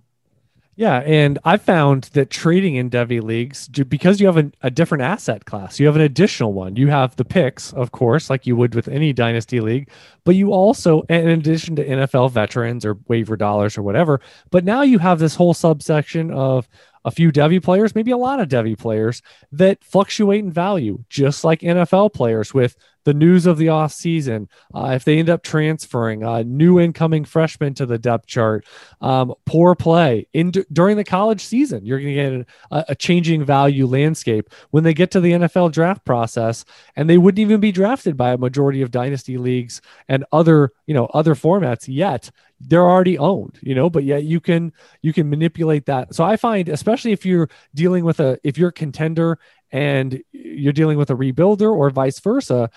[0.82, 5.04] Yeah, and I found that trading in Devy leagues because you have a, a, different
[5.04, 6.76] asset class, you have an additional one.
[6.76, 9.92] You have the picks, of course, like you would with any dynasty league,
[10.24, 14.82] but you also, in addition to NFL veterans or waiver dollars or whatever, but now
[14.82, 16.68] you have this whole subsection of
[17.06, 21.44] a few Devy players, maybe a lot of Devy players that fluctuate in value, just
[21.44, 24.48] like NFL players with the news of the off season.
[24.74, 28.66] Uh, if they end up transferring, uh, new incoming freshmen to the depth chart,
[29.02, 33.44] um, poor play in during the college season, you're going to get a, a, changing
[33.44, 37.72] value landscape when they get to the NFL draft process, and they wouldn't even be
[37.72, 42.90] drafted by a majority of dynasty leagues and other you know other formats yet they're
[42.90, 46.70] already owned you know but yet you can you can manipulate that so i find
[46.70, 49.40] especially if you're dealing with a if you're a contender
[49.72, 52.70] and you're dealing with a rebuilder or vice versa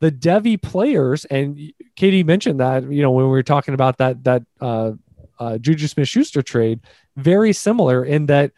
[0.00, 4.22] the devy players and katie mentioned that you know when we were talking about that
[4.24, 4.92] that uh,
[5.38, 6.80] uh juju smith schuster trade
[7.16, 8.52] very similar in that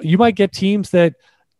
[0.00, 1.14] you might get teams that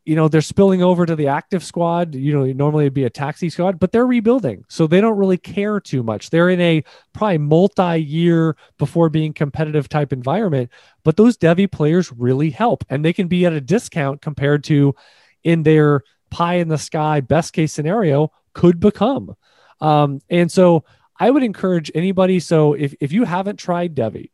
[0.05, 2.15] you know they're spilling over to the active squad.
[2.15, 5.37] You know normally it'd be a taxi squad but they're rebuilding so they don't really
[5.37, 6.31] care too much.
[6.31, 10.71] They're in a probably multi-year before being competitive type environment
[11.05, 14.95] but those devy players really help and they can be at a discount compared to
[15.45, 19.35] in their pie in the sky best case scenario could become
[19.81, 20.85] um, and so
[21.21, 24.31] i would encourage anybody so if, if you haven't tried Devy,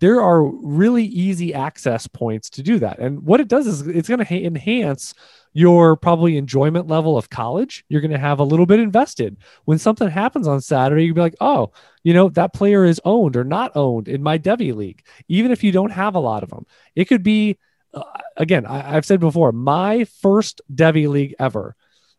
[0.00, 2.98] there are really easy access points to do that.
[2.98, 5.12] And what it does is it's going to ha- enhance
[5.54, 7.84] your probably enjoyment level of college.
[7.88, 9.38] You're going to have a little bit invested.
[9.64, 11.72] When something happens on Saturday, you'll be like, oh,
[12.04, 15.64] you know, that player is owned or not owned in my Devy league, even if
[15.64, 16.64] you don't have a lot of them.
[16.94, 17.58] It could be,
[17.94, 18.02] uh,
[18.36, 21.76] again, I, have said before, my first Devy league ever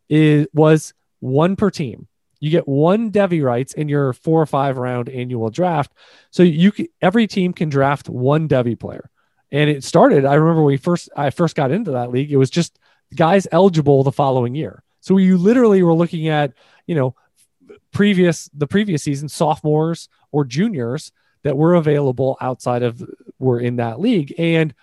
[0.10, 2.08] is, was one per team.
[2.40, 5.92] You get one Devy rights in your four or five round annual draft.
[6.32, 9.10] So you can, every team can draft one Devy player.
[9.52, 12.38] And it started, I remember when we first I first got into that league, it
[12.38, 12.80] was just
[13.16, 14.84] guys eligible the following year.
[15.02, 16.54] So you literally were looking at,
[16.86, 17.16] you know,
[17.92, 21.12] previous the previous season sophomores or juniors
[21.44, 23.04] that were available outside of
[23.40, 24.74] were in that league and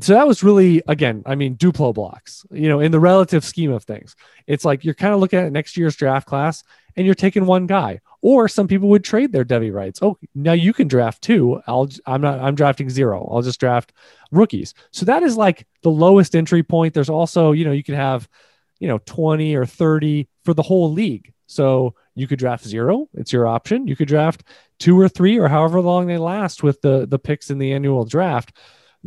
[0.00, 3.72] so that was really again i mean duplo blocks you know in the relative scheme
[3.72, 4.16] of things.
[4.46, 6.62] It's like you're kind of looking at next year's draft class
[6.96, 10.00] and you're taking one guy or some people would trade their devy rights.
[10.02, 11.60] Oh now you can draft two.
[11.66, 13.28] I'll i'm not i'm drafting zero.
[13.30, 13.92] I'll just draft
[14.30, 14.74] rookies.
[14.90, 16.94] So that is like the lowest entry point.
[16.94, 18.28] There's also you know you could have
[18.78, 21.32] you know 20 or 30 for the whole league.
[21.46, 23.08] So you could draft zero.
[23.14, 23.86] It's your option.
[23.86, 24.42] You could draft
[24.78, 28.04] two or three or however long they last with the the picks in the annual
[28.04, 28.52] draft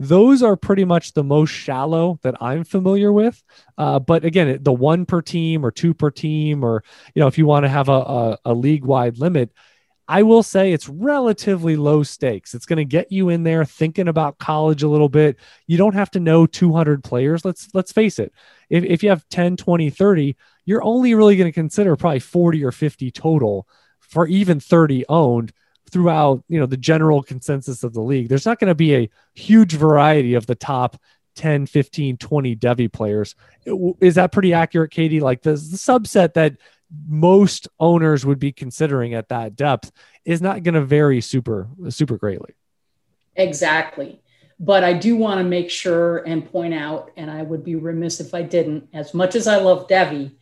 [0.02, 3.44] those are pretty much the most shallow that I'm familiar with.
[3.78, 7.38] Uh, but again, the one per team or two per team, or you know, if
[7.38, 9.52] you want to have a, a, a league wide limit,
[10.08, 12.56] I will say it's relatively low stakes.
[12.56, 15.36] It's going to get you in there thinking about college a little bit.
[15.68, 17.44] You don't have to know 200 players.
[17.44, 18.32] Let's let's face it.
[18.70, 22.64] If, if you have 10, 20, 30, you're only really going to consider probably 40
[22.64, 23.68] or 50 total
[24.00, 25.52] for even 30 owned
[25.90, 29.10] throughout you know the general consensus of the league there's not going to be a
[29.34, 30.98] huge variety of the top
[31.40, 33.34] 10 15 20 devy players.
[34.02, 35.22] Is that pretty accurate katie?
[35.22, 36.58] Like the, the subset that
[37.08, 39.92] most owners would be considering at that depth
[40.26, 42.56] is not going to vary super super greatly.
[43.36, 44.22] Exactly.
[44.60, 48.20] But i do want to make sure and point out and i would be remiss
[48.20, 50.34] if i didn't as much as i love devy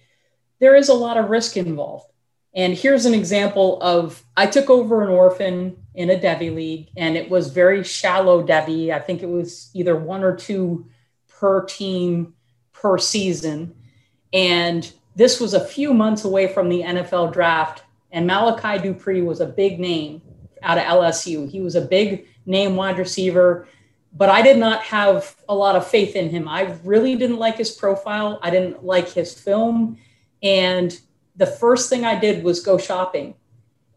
[0.59, 2.07] there is a lot of risk involved
[2.55, 7.15] and here's an example of I took over an orphan in a Devy league, and
[7.15, 8.91] it was very shallow Devy.
[8.91, 10.87] I think it was either one or two
[11.27, 12.33] per team
[12.73, 13.75] per season.
[14.33, 17.83] And this was a few months away from the NFL draft.
[18.11, 20.21] And Malachi Dupre was a big name
[20.61, 21.49] out of LSU.
[21.49, 23.67] He was a big name wide receiver,
[24.13, 26.47] but I did not have a lot of faith in him.
[26.47, 29.97] I really didn't like his profile, I didn't like his film.
[30.41, 30.97] And
[31.37, 33.35] the first thing I did was go shopping.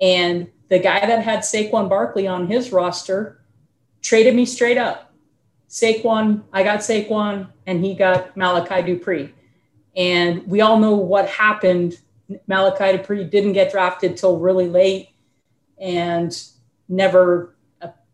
[0.01, 3.43] And the guy that had Saquon Barkley on his roster
[4.03, 5.13] traded me straight up.
[5.69, 9.31] Saquon, I got Saquon, and he got Malachi Dupre.
[9.97, 11.99] And we all know what happened.
[12.47, 15.11] Malachi Dupre didn't get drafted till really late
[15.79, 16.37] and
[16.89, 17.57] never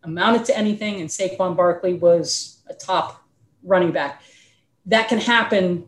[0.03, 1.01] amounted to anything.
[1.01, 3.23] And Saquon Barkley was a top
[3.63, 4.21] running back.
[4.85, 5.87] That can happen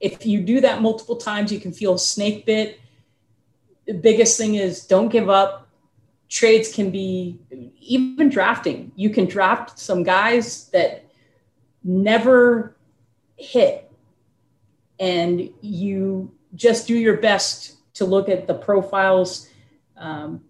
[0.00, 2.80] if you do that multiple times, you can feel snake bit.
[3.86, 5.68] The biggest thing is don't give up.
[6.28, 7.38] Trades can be
[7.80, 8.92] even drafting.
[8.96, 11.04] You can draft some guys that
[11.82, 12.76] never
[13.36, 13.90] hit,
[14.98, 19.48] and you just do your best to look at the profiles.
[19.96, 20.44] Um,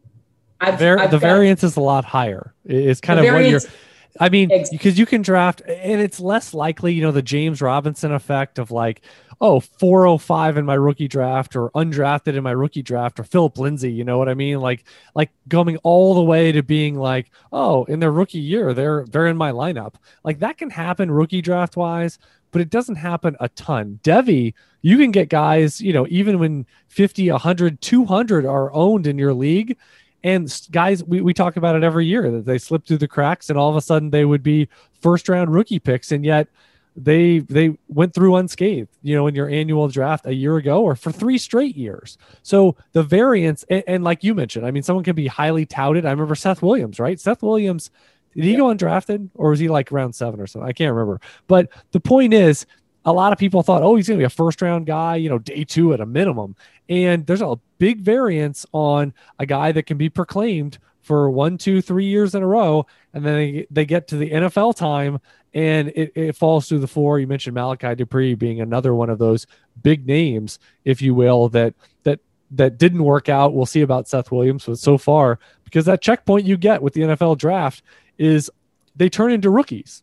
[0.61, 2.55] I've, Var- I've the got, variance is a lot higher.
[2.65, 3.81] It's kind of variance, what you're
[4.19, 8.13] I mean, because you can draft, and it's less likely, you know, the James Robinson
[8.13, 9.03] effect of like,
[9.41, 13.91] oh, 405 in my rookie draft or undrafted in my rookie draft or Phillip Lindsay,
[13.91, 14.61] you know what I mean?
[14.61, 19.07] Like, like going all the way to being like, oh, in their rookie year, they're
[19.11, 19.95] they're in my lineup.
[20.25, 22.19] Like that can happen rookie draft wise,
[22.51, 24.01] but it doesn't happen a ton.
[24.03, 29.19] Devy, you can get guys, you know, even when 50, 100, 200 are owned in
[29.19, 29.77] your league
[30.23, 33.49] and guys, we, we talk about it every year that they slip through the cracks
[33.49, 34.69] and all of a sudden they would be
[35.01, 36.13] first round rookie picks.
[36.13, 36.49] And yet
[36.97, 40.95] they they went through unscathed, you know, in your annual draft a year ago or
[40.95, 42.19] for three straight years.
[42.43, 46.05] So the variance, and, and like you mentioned, I mean, someone can be highly touted.
[46.05, 47.19] I remember Seth Williams, right?
[47.19, 47.91] Seth Williams,
[48.35, 48.59] did he yeah.
[48.59, 50.69] go undrafted or was he like round seven or something?
[50.69, 51.21] I can't remember.
[51.47, 52.67] But the point is,
[53.05, 55.29] a lot of people thought, oh, he's going to be a first round guy, you
[55.29, 56.55] know, day two at a minimum.
[56.89, 61.81] And there's a big variance on a guy that can be proclaimed for one, two,
[61.81, 62.87] three years in a row.
[63.15, 65.21] And then they, they get to the NFL time
[65.55, 67.19] and it, it falls through the floor.
[67.19, 69.47] You mentioned Malachi Dupre being another one of those
[69.83, 72.21] big names, if you will, that, that,
[72.53, 73.55] that didn't work out.
[73.55, 77.01] We'll see about Seth Williams, but so far, because that checkpoint you get with the
[77.01, 77.83] NFL draft
[78.19, 78.51] is
[78.95, 80.03] they turn into rookies.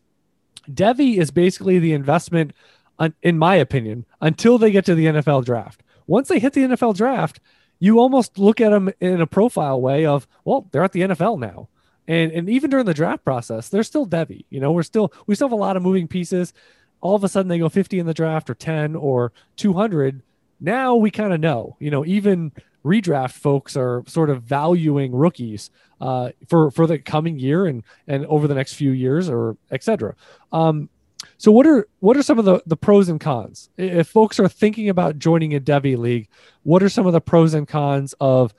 [0.69, 2.53] Devy is basically the investment
[3.21, 5.83] in my opinion, until they get to the NFL draft.
[6.07, 7.39] Once they hit the NFL draft,
[7.79, 11.39] you almost look at them in a profile way of, well, they're at the NFL
[11.39, 11.69] now.
[12.07, 14.45] And and even during the draft process, they're still Devy.
[14.49, 16.53] You know, we're still we still have a lot of moving pieces.
[17.01, 20.21] All of a sudden they go 50 in the draft or 10 or 200.
[20.59, 22.53] Now we kind of know, you know, even
[22.85, 28.25] redraft folks are sort of valuing rookies uh, for for the coming year and and
[28.27, 30.15] over the next few years or etc.
[30.53, 30.89] Um,
[31.37, 33.69] so what are what are some of the, the pros and cons?
[33.77, 36.27] If folks are thinking about joining a Devy league,
[36.63, 38.53] what are some of the pros and cons of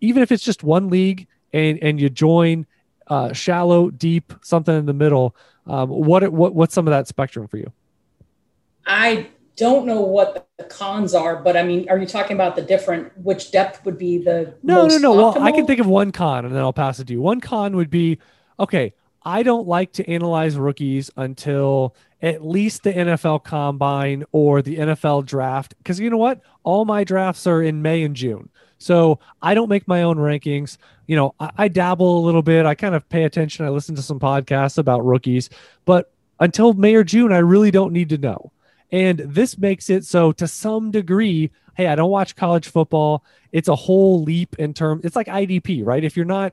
[0.00, 2.66] even if it's just one league and and you join
[3.08, 5.36] uh, shallow, deep, something in the middle?
[5.66, 7.70] Um, what what what's some of that spectrum for you?
[8.86, 12.62] I don't know what the cons are, but I mean, are you talking about the
[12.62, 15.12] different which depth would be the no, no, no.
[15.12, 17.20] Well, I can think of one con, and then I'll pass it to you.
[17.20, 18.18] One con would be,
[18.58, 24.76] okay, I don't like to analyze rookies until at least the NFL Combine or the
[24.76, 26.40] NFL Draft, because you know what?
[26.62, 28.48] All my drafts are in May and June,
[28.78, 30.78] so I don't make my own rankings.
[31.06, 32.64] You know, I, I dabble a little bit.
[32.64, 33.66] I kind of pay attention.
[33.66, 35.50] I listen to some podcasts about rookies,
[35.84, 38.52] but until May or June, I really don't need to know.
[38.92, 43.24] And this makes it so to some degree, hey, I don't watch college football.
[43.50, 45.04] It's a whole leap in terms.
[45.04, 46.04] It's like IDP, right?
[46.04, 46.52] If you're not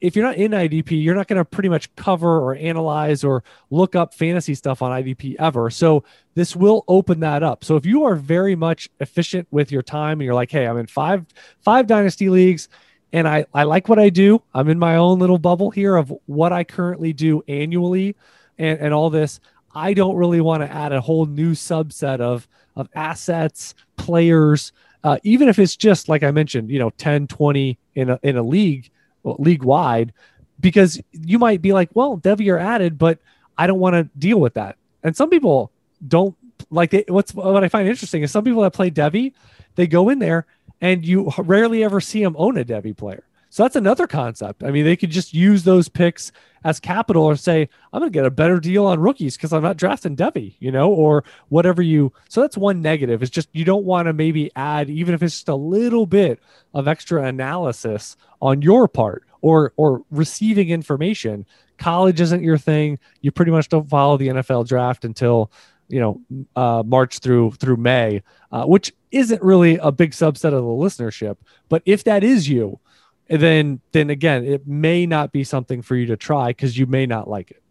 [0.00, 3.42] if you're not in IDP, you're not going to pretty much cover or analyze or
[3.70, 5.70] look up fantasy stuff on IDP ever.
[5.70, 7.64] So this will open that up.
[7.64, 10.78] So if you are very much efficient with your time and you're like, hey, I'm
[10.78, 11.26] in five
[11.60, 12.68] five dynasty leagues
[13.12, 14.42] and I, I like what I do.
[14.54, 18.14] I'm in my own little bubble here of what I currently do annually
[18.58, 19.40] and, and all this.
[19.74, 24.72] I don't really want to add a whole new subset of of assets, players,
[25.04, 28.36] uh, even if it's just like I mentioned, you know, 10, 20 in a in
[28.36, 28.90] a league,
[29.38, 30.12] league wide,
[30.60, 33.18] because you might be like, well, Devy are added, but
[33.56, 34.76] I don't want to deal with that.
[35.02, 35.70] And some people
[36.06, 36.36] don't
[36.70, 39.32] like they, what's what I find interesting is some people that play Devy,
[39.76, 40.46] they go in there
[40.80, 43.24] and you rarely ever see them own a Devy player.
[43.50, 44.62] So that's another concept.
[44.62, 46.32] I mean, they could just use those picks
[46.64, 49.62] as capital or say, I'm going to get a better deal on rookies because I'm
[49.62, 52.12] not drafting Devy, you know, or whatever you.
[52.28, 53.22] So that's one negative.
[53.22, 56.40] It's just you don't want to maybe add, even if it's just a little bit
[56.74, 61.46] of extra analysis on your part or or receiving information.
[61.78, 62.98] College isn't your thing.
[63.20, 65.50] You pretty much don't follow the NFL draft until
[65.88, 66.20] you know
[66.56, 68.22] uh, March through through May,
[68.52, 71.36] uh, which isn't really a big subset of the listenership.
[71.68, 72.80] But if that is you,
[73.28, 77.06] then then again, it may not be something for you to try because you may
[77.06, 77.62] not like it.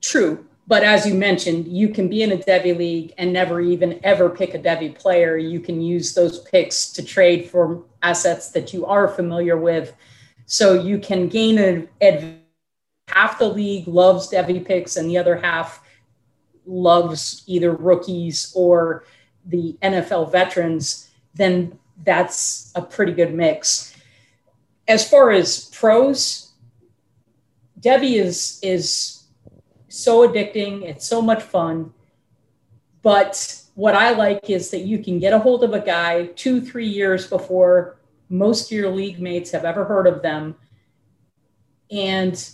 [0.00, 0.44] True.
[0.66, 4.30] But as you mentioned, you can be in a Devy league and never even ever
[4.30, 5.36] pick a Devy player.
[5.36, 9.94] You can use those picks to trade for assets that you are familiar with.
[10.46, 12.40] So you can gain an advantage.
[13.08, 15.86] Half the league loves Devy picks, and the other half
[16.64, 19.04] loves either rookies or
[19.44, 21.10] the NFL veterans.
[21.34, 23.93] Then that's a pretty good mix.
[24.86, 26.52] As far as pros,
[27.80, 29.24] Devy is is
[29.88, 30.82] so addicting.
[30.82, 31.92] It's so much fun.
[33.02, 36.60] But what I like is that you can get a hold of a guy two,
[36.60, 40.56] three years before most of your league mates have ever heard of them
[41.90, 42.50] and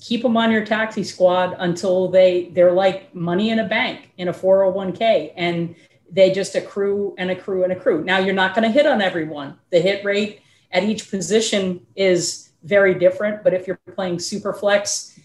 [0.00, 4.28] keep them on your taxi squad until they they're like money in a bank in
[4.28, 5.74] a 401k and
[6.10, 8.04] they just accrue and accrue and accrue.
[8.04, 9.58] Now you're not going to hit on everyone.
[9.70, 10.42] The hit rate
[10.72, 15.18] at each position is very different, but if you're playing super flex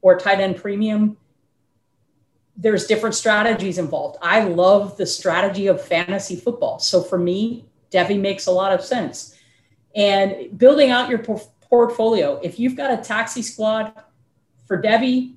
[0.00, 1.16] or tight end premium,
[2.56, 4.16] there's different strategies involved.
[4.22, 6.78] I love the strategy of fantasy football.
[6.78, 9.36] So for me, Devy makes a lot of sense.
[9.94, 13.92] And building out your por- portfolio, if you've got a taxi squad
[14.66, 15.34] for Devy,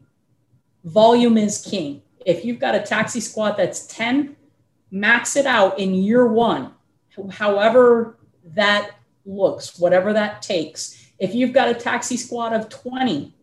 [0.83, 2.01] volume is king.
[2.25, 4.35] If you've got a taxi squad that's 10,
[4.91, 6.73] max it out in year one,
[7.31, 8.91] however that
[9.27, 11.05] looks, whatever that takes.
[11.19, 13.33] If you've got a taxi squad of 20,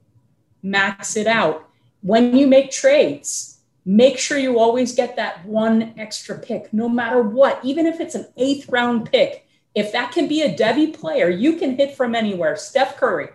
[0.62, 1.68] max it out.
[2.01, 7.22] When you make trades, make sure you always get that one extra pick, no matter
[7.22, 9.47] what, even if it's an eighth round pick.
[9.74, 12.57] If that can be a Devy player, you can hit from anywhere.
[12.57, 13.28] Steph Curry,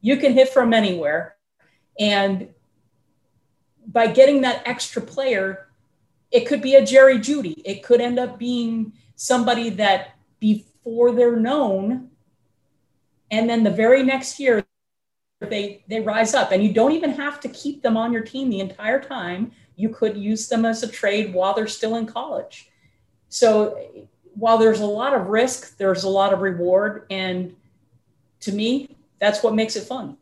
[0.00, 1.36] you can hit from anywhere.
[1.98, 2.50] And
[3.86, 5.68] by getting that extra player,
[6.30, 7.60] it could be a Jerry Jeudy.
[7.64, 12.10] It could end up being somebody that before they're known,
[13.30, 14.64] and then the very next year
[15.40, 18.50] they they rise up, and you don't even have to keep them on your team
[18.50, 19.52] the entire time.
[19.76, 22.70] You could use them as a trade while they're still in college.
[23.28, 27.54] So while there's a lot of risk, there's a lot of reward, and
[28.40, 30.16] to me, that's what makes it fun.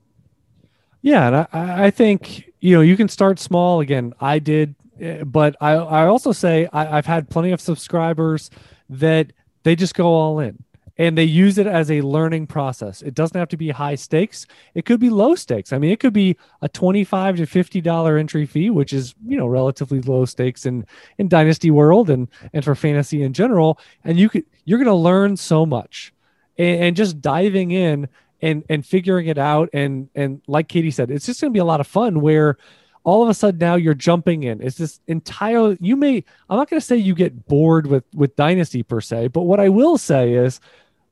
[1.03, 3.81] Yeah, and I, I think you know you can start small.
[3.81, 8.51] Again, I did Eh, but I, I also say I, have had plenty of subscribers
[8.89, 9.33] that
[9.63, 10.65] they just go all in
[10.99, 13.03] and they use it as a learning process.
[13.03, 14.47] It doesn't have to be high stakes.
[14.75, 15.73] It could be low stakes.
[15.73, 19.37] I mean, it could be a 25 to 50 dollar entry fee, which is, you
[19.39, 20.85] know, relatively low stakes in
[21.17, 24.95] in dynasty world and and for fantasy in general, and you could you're going to
[24.95, 26.13] learn so much.
[26.59, 28.09] And, and just diving in
[28.43, 31.61] and and figuring it out and and like Katie said, it's just going to be
[31.61, 32.59] a lot of fun where
[33.09, 34.61] all of a sudden now you're jumping in.
[34.61, 38.37] It's this entire you may I'm not going to say you get bored with with
[38.37, 40.61] Dynasty per se, but what I will say is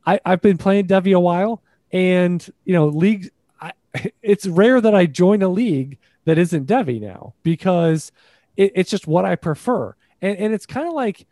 [0.04, 3.30] I, I've been playing Devy a while and you know league
[3.60, 3.72] I,
[4.22, 8.12] it's rare that I join a league that isn't Devy now because
[8.58, 9.94] it, it's just what I prefer.
[10.20, 11.26] And, and it's kind of like,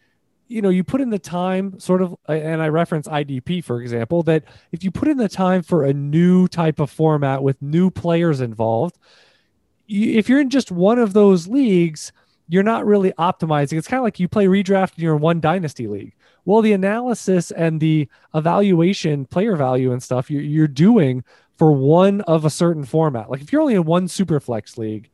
[0.48, 4.22] you know, you put in the time, sort of, and I reference IDP, for example,
[4.24, 7.90] that if you put in the time for a new type of format with new
[7.90, 8.98] players involved,
[9.88, 12.12] if you're in just one of those leagues,
[12.48, 13.78] you're not really optimizing.
[13.78, 16.14] It's kind of like you play redraft and you're in one dynasty league.
[16.44, 21.24] Well, the analysis and the evaluation, player value and stuff you're, you're doing
[21.56, 23.30] for one of a certain format.
[23.30, 25.08] Like if you're only in one super flex league,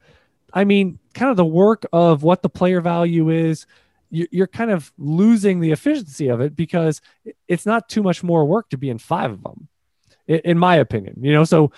[0.52, 3.66] I mean, kind of the work of what the player value is,
[4.10, 7.00] you're kind of losing the efficiency of it because
[7.46, 9.68] it's not too much more work to be in five of them,
[10.26, 11.14] in my opinion.
[11.20, 11.70] You know, so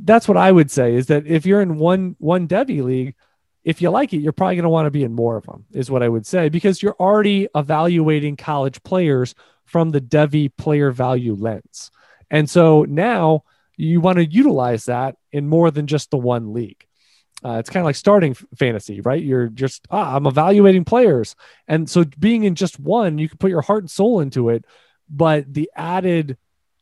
[0.00, 3.14] that's what I would say is that if you're in one one Devy league,
[3.62, 5.64] if you like it, you're probably going to want to be in more of them,
[5.72, 9.34] is what I would say, because you're already evaluating college players
[9.64, 11.90] from the Devy player value lens.
[12.30, 13.44] And so now
[13.76, 16.86] you want to utilize that in more than just the one league.
[17.44, 19.22] Uh, it's kind of like starting fantasy, right?
[19.22, 21.36] You're just, ah, I'm evaluating players.
[21.68, 24.64] And so being in just one, you can put your heart and soul into it.
[25.10, 26.38] But the added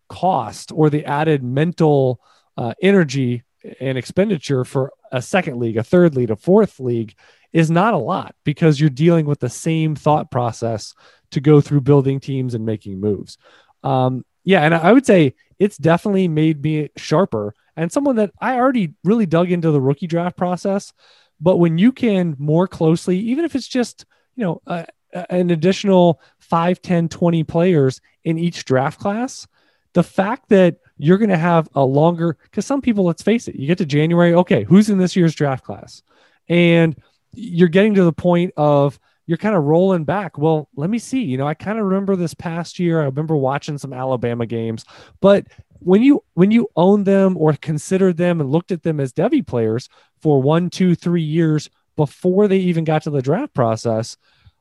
[0.09, 2.20] cost or the added mental
[2.57, 3.43] uh, energy
[3.81, 7.15] and expenditure for a second league, a third league, a fourth league
[7.53, 10.95] is not a lot because you're dealing with the same thought process
[11.31, 13.39] to go through building teams and making moves.
[13.83, 18.57] Um, yeah, and I would say it's definitely made me sharper and someone that I
[18.57, 20.93] already really dug into the rookie draft process.
[21.41, 24.05] But when you can more closely, even if it's just,
[24.37, 24.85] you know, uh,
[25.31, 29.47] an additional 5, 10, 20 players in each draft class,
[29.93, 33.57] the fact that you're going to have a longer, because some people, let's face it,
[33.57, 36.03] you get to January, okay, who's in this year's draft class?
[36.49, 36.97] And
[37.33, 40.39] you're getting to the point of, you're kind of rolling back.
[40.39, 41.23] Well, let me see.
[41.23, 43.01] You know, I kind of remember this past year.
[43.01, 44.85] I remember watching some Alabama games,
[45.21, 45.47] but
[45.79, 49.45] when you when you own them or considered them and looked at them as Devy
[49.45, 49.89] players
[50.21, 54.17] for one, two, three years before they even got to the draft process,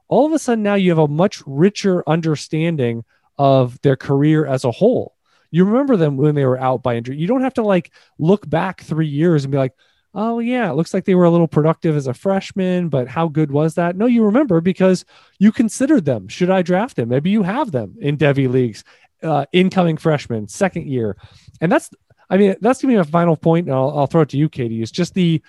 [0.08, 3.04] all of a sudden now you have a much richer understanding
[3.38, 5.16] of their career as a whole.
[5.52, 7.18] You remember them when they were out by injury.
[7.18, 9.74] You don't have to like look back three years and be like,
[10.14, 13.28] oh yeah, it looks like they were a little productive as a freshman, but how
[13.28, 13.96] good was that?
[13.96, 15.06] No, you remember because
[15.40, 16.28] you considered them.
[16.28, 17.10] Should I draft them?
[17.10, 18.84] Maybe you have them in Devy leagues
[19.24, 21.18] uh, incoming freshman, second year,
[21.60, 21.90] and that's
[22.30, 23.68] I mean that's gonna be my final point.
[23.68, 24.82] And I'll, I'll throw it to you, Katie.
[24.82, 25.42] Is just the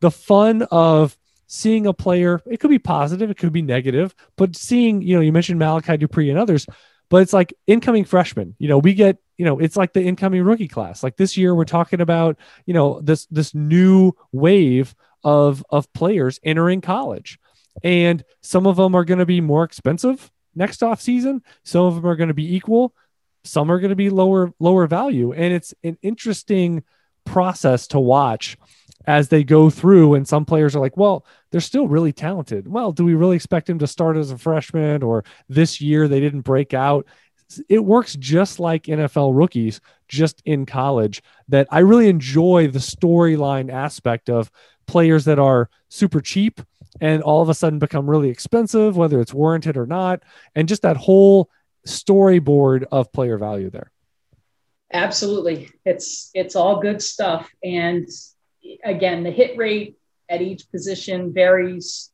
[0.00, 2.40] the fun of seeing a player.
[2.46, 5.96] It could be positive, it could be negative, but seeing you know you mentioned Malachi
[5.96, 6.66] Dupre and others,
[7.08, 8.54] but it's like incoming freshmen.
[8.58, 11.02] You know we get you know it's like the incoming rookie class.
[11.02, 12.36] Like this year we're talking about
[12.66, 14.94] you know this this new wave
[15.24, 17.38] of of players entering college
[17.82, 21.96] and some of them are going to be more expensive next off season some of
[21.96, 22.94] them are going to be equal
[23.44, 26.82] some are going to be lower lower value and it's an interesting
[27.26, 28.56] process to watch
[29.06, 32.92] as they go through and some players are like well they're still really talented well
[32.92, 36.40] do we really expect him to start as a freshman or this year they didn't
[36.40, 37.06] break out
[37.68, 43.72] it works just like NFL rookies just in college that I really enjoy the storyline
[43.72, 44.50] aspect of
[44.86, 46.60] players that are super cheap
[47.00, 50.22] and all of a sudden become really expensive whether it's warranted or not
[50.54, 51.50] and just that whole
[51.86, 53.92] storyboard of player value there.
[54.92, 55.70] Absolutely.
[55.84, 57.50] It's it's all good stuff.
[57.62, 58.08] And
[58.84, 59.96] again, the hit rate
[60.28, 62.10] at each position varies.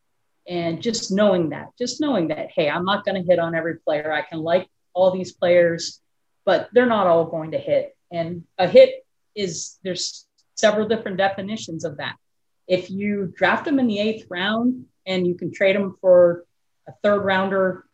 [0.48, 3.76] And just knowing that, just knowing that, hey, I'm not going to hit on every
[3.78, 4.12] player.
[4.12, 6.00] I can like all these players,
[6.44, 7.96] but they're not all going to hit.
[8.10, 9.06] And a hit
[9.36, 12.16] is there's several different definitions of that.
[12.66, 16.44] If you draft them in the eighth round and you can trade them for
[16.88, 17.84] a third rounder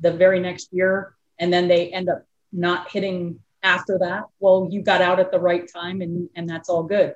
[0.00, 4.82] the very next year, and then they end up not hitting after that, well, you
[4.82, 7.14] got out at the right time and, and that's all good.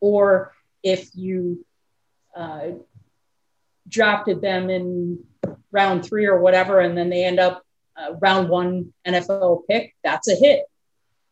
[0.00, 1.64] Or if you
[2.36, 2.70] uh,
[3.88, 5.24] drafted them in
[5.72, 7.64] round three or whatever, and then they end up
[7.96, 10.64] uh, round one NFL pick, that's a hit.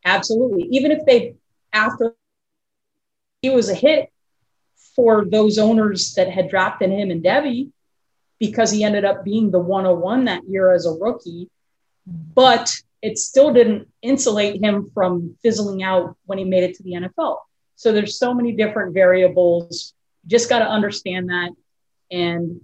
[0.05, 0.69] Absolutely.
[0.71, 1.35] Even if they,
[1.73, 2.15] after
[3.43, 4.11] he was a hit
[4.95, 7.71] for those owners that had drafted him and Devy,
[8.39, 11.49] because he ended up being the 101 that year as a rookie,
[12.07, 16.95] but it still didn't insulate him from fizzling out when he made it to the
[16.95, 17.39] NFL.
[17.77, 19.95] So there's so many different variables.
[20.27, 21.53] Just got to understand that
[22.11, 22.63] and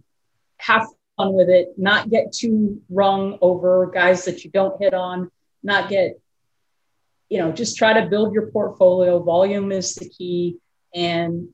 [0.56, 5.30] have fun with it, not get too wrung over guys that you don't hit on,
[5.62, 6.18] not get,
[7.28, 9.22] you know, just try to build your portfolio.
[9.22, 10.56] Volume is the key
[10.92, 11.50] and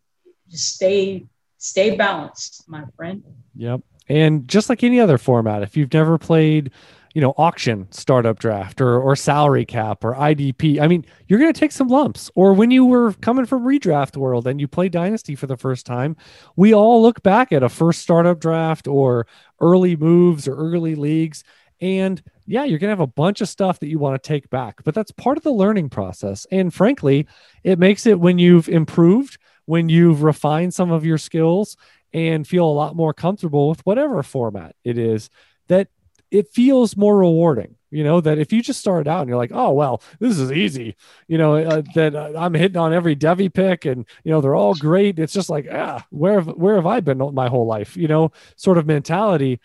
[0.49, 1.26] just stay
[1.59, 3.22] stay balanced, my friend.
[3.55, 3.82] Yep.
[4.09, 6.70] And just like any other format, if you've never played
[7.14, 11.52] you know auction startup draft or or salary cap or idp i mean you're going
[11.52, 12.30] to take some lumps.
[12.34, 15.86] Or when you were coming from redraft world and you play dynasty for the first
[15.86, 16.16] time
[16.56, 19.26] we all look back at a first startup draft or
[19.61, 21.44] early moves or early leagues.
[21.80, 24.50] And yeah you're going to have a bunch of stuff that you want to take
[24.50, 26.46] back but that's part of the learning process.
[26.50, 27.26] And frankly
[27.62, 31.76] it makes it when you've improved when you've refined some of your skills
[32.14, 35.28] and feel a lot more comfortable with whatever format it is
[35.68, 35.88] that
[36.31, 39.53] it feels more rewarding you know that if you just start out and you're like
[39.55, 40.95] oh well this is easy
[41.26, 44.55] you know uh, that uh, i'm hitting on every devy pick and you know they're
[44.55, 45.18] all great.
[45.18, 47.97] It's just like ah where have, where have i been my whole life?
[47.97, 49.61] You know sort of mentality.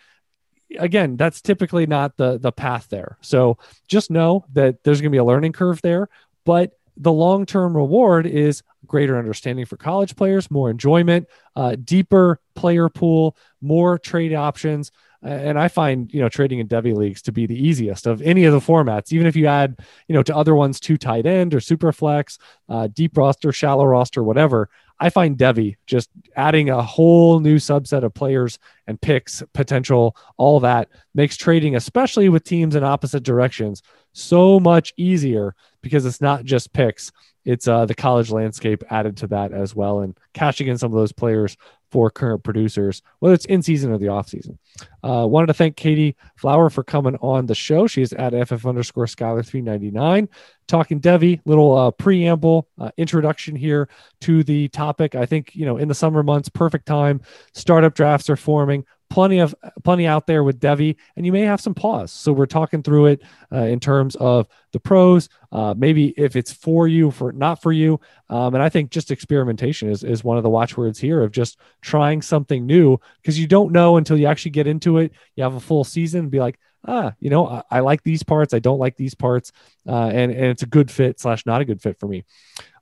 [0.78, 3.18] Again that's typically not the the path there.
[3.22, 3.58] So
[3.88, 6.10] just know that there's going to be a learning curve there
[6.46, 12.40] but the long term reward is greater understanding for college players, more enjoyment, uh, deeper
[12.56, 14.92] player pool, more trade options.
[15.24, 18.44] And I find, you know, trading in Devy leagues to be the easiest of any
[18.44, 19.14] of the formats.
[19.14, 22.38] Even if you add, you know, to other ones, two tight end or super flex,
[22.68, 24.70] uh, deep roster, shallow roster, whatever.
[25.00, 30.60] I find Devy just adding a whole new subset of players and picks, potential, all
[30.60, 36.44] that makes trading, especially with teams in opposite directions, so much easier because it's not
[36.44, 37.12] just picks
[37.46, 40.98] it's uh, the college landscape added to that as well and cashing in some of
[40.98, 41.58] those players
[41.94, 44.58] for current producers, whether it's in season or the off season.
[45.04, 47.86] Uh, wanted to thank Katie Flower for coming on the show.
[47.86, 50.28] She's at FF underscore Skyler 399
[50.68, 53.90] talking Devy, little uh, preamble uh, introduction here
[54.22, 55.14] to the topic.
[55.14, 57.22] I think, you know, in the summer months, perfect time.
[57.54, 59.54] Startup drafts are forming plenty of
[59.84, 62.12] plenty out there with Devy, and you may have some pause.
[62.12, 66.52] So we're talking through it uh, in terms of the pros, uh, maybe if it's
[66.52, 68.00] for you, for not for you,
[68.30, 71.60] um, and I think just experimentation is is one of the watchwords here of just
[71.82, 75.14] trying something new because you don't know until you actually get into it.
[75.36, 76.58] You have a full season, and be like,
[76.88, 79.52] ah, you know, I, I like these parts, I don't like these parts,
[79.88, 82.26] uh, and and it's a good fit slash not a good fit for me.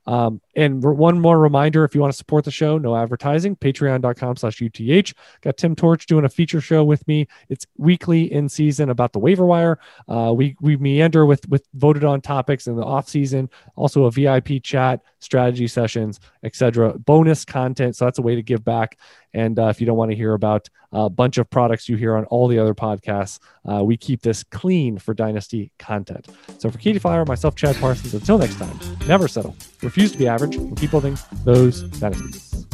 [0.06, 4.36] Um, and one more reminder, if you want to support the show, no advertising, patreon.com
[4.36, 5.12] slash UTH.
[5.40, 7.28] Got Tim Torch doing a feature show with me.
[7.48, 9.78] It's weekly in season about the waiver wire.
[10.08, 14.10] Uh, we, we meander with, with voted on topics in the off season, also a
[14.10, 16.98] VIP chat, strategy sessions, etc.
[16.98, 17.96] Bonus content.
[17.96, 18.98] So that's a way to give back.
[19.34, 22.16] And uh, if you don't want to hear about a bunch of products you hear
[22.16, 23.38] on all the other podcasts,
[23.70, 26.28] uh, we keep this clean for Dynasty content.
[26.58, 30.28] So for Katie Flower, myself, Chad Parsons, until next time, never settle, refuse to be
[30.28, 32.66] average, and keep building those dynasties.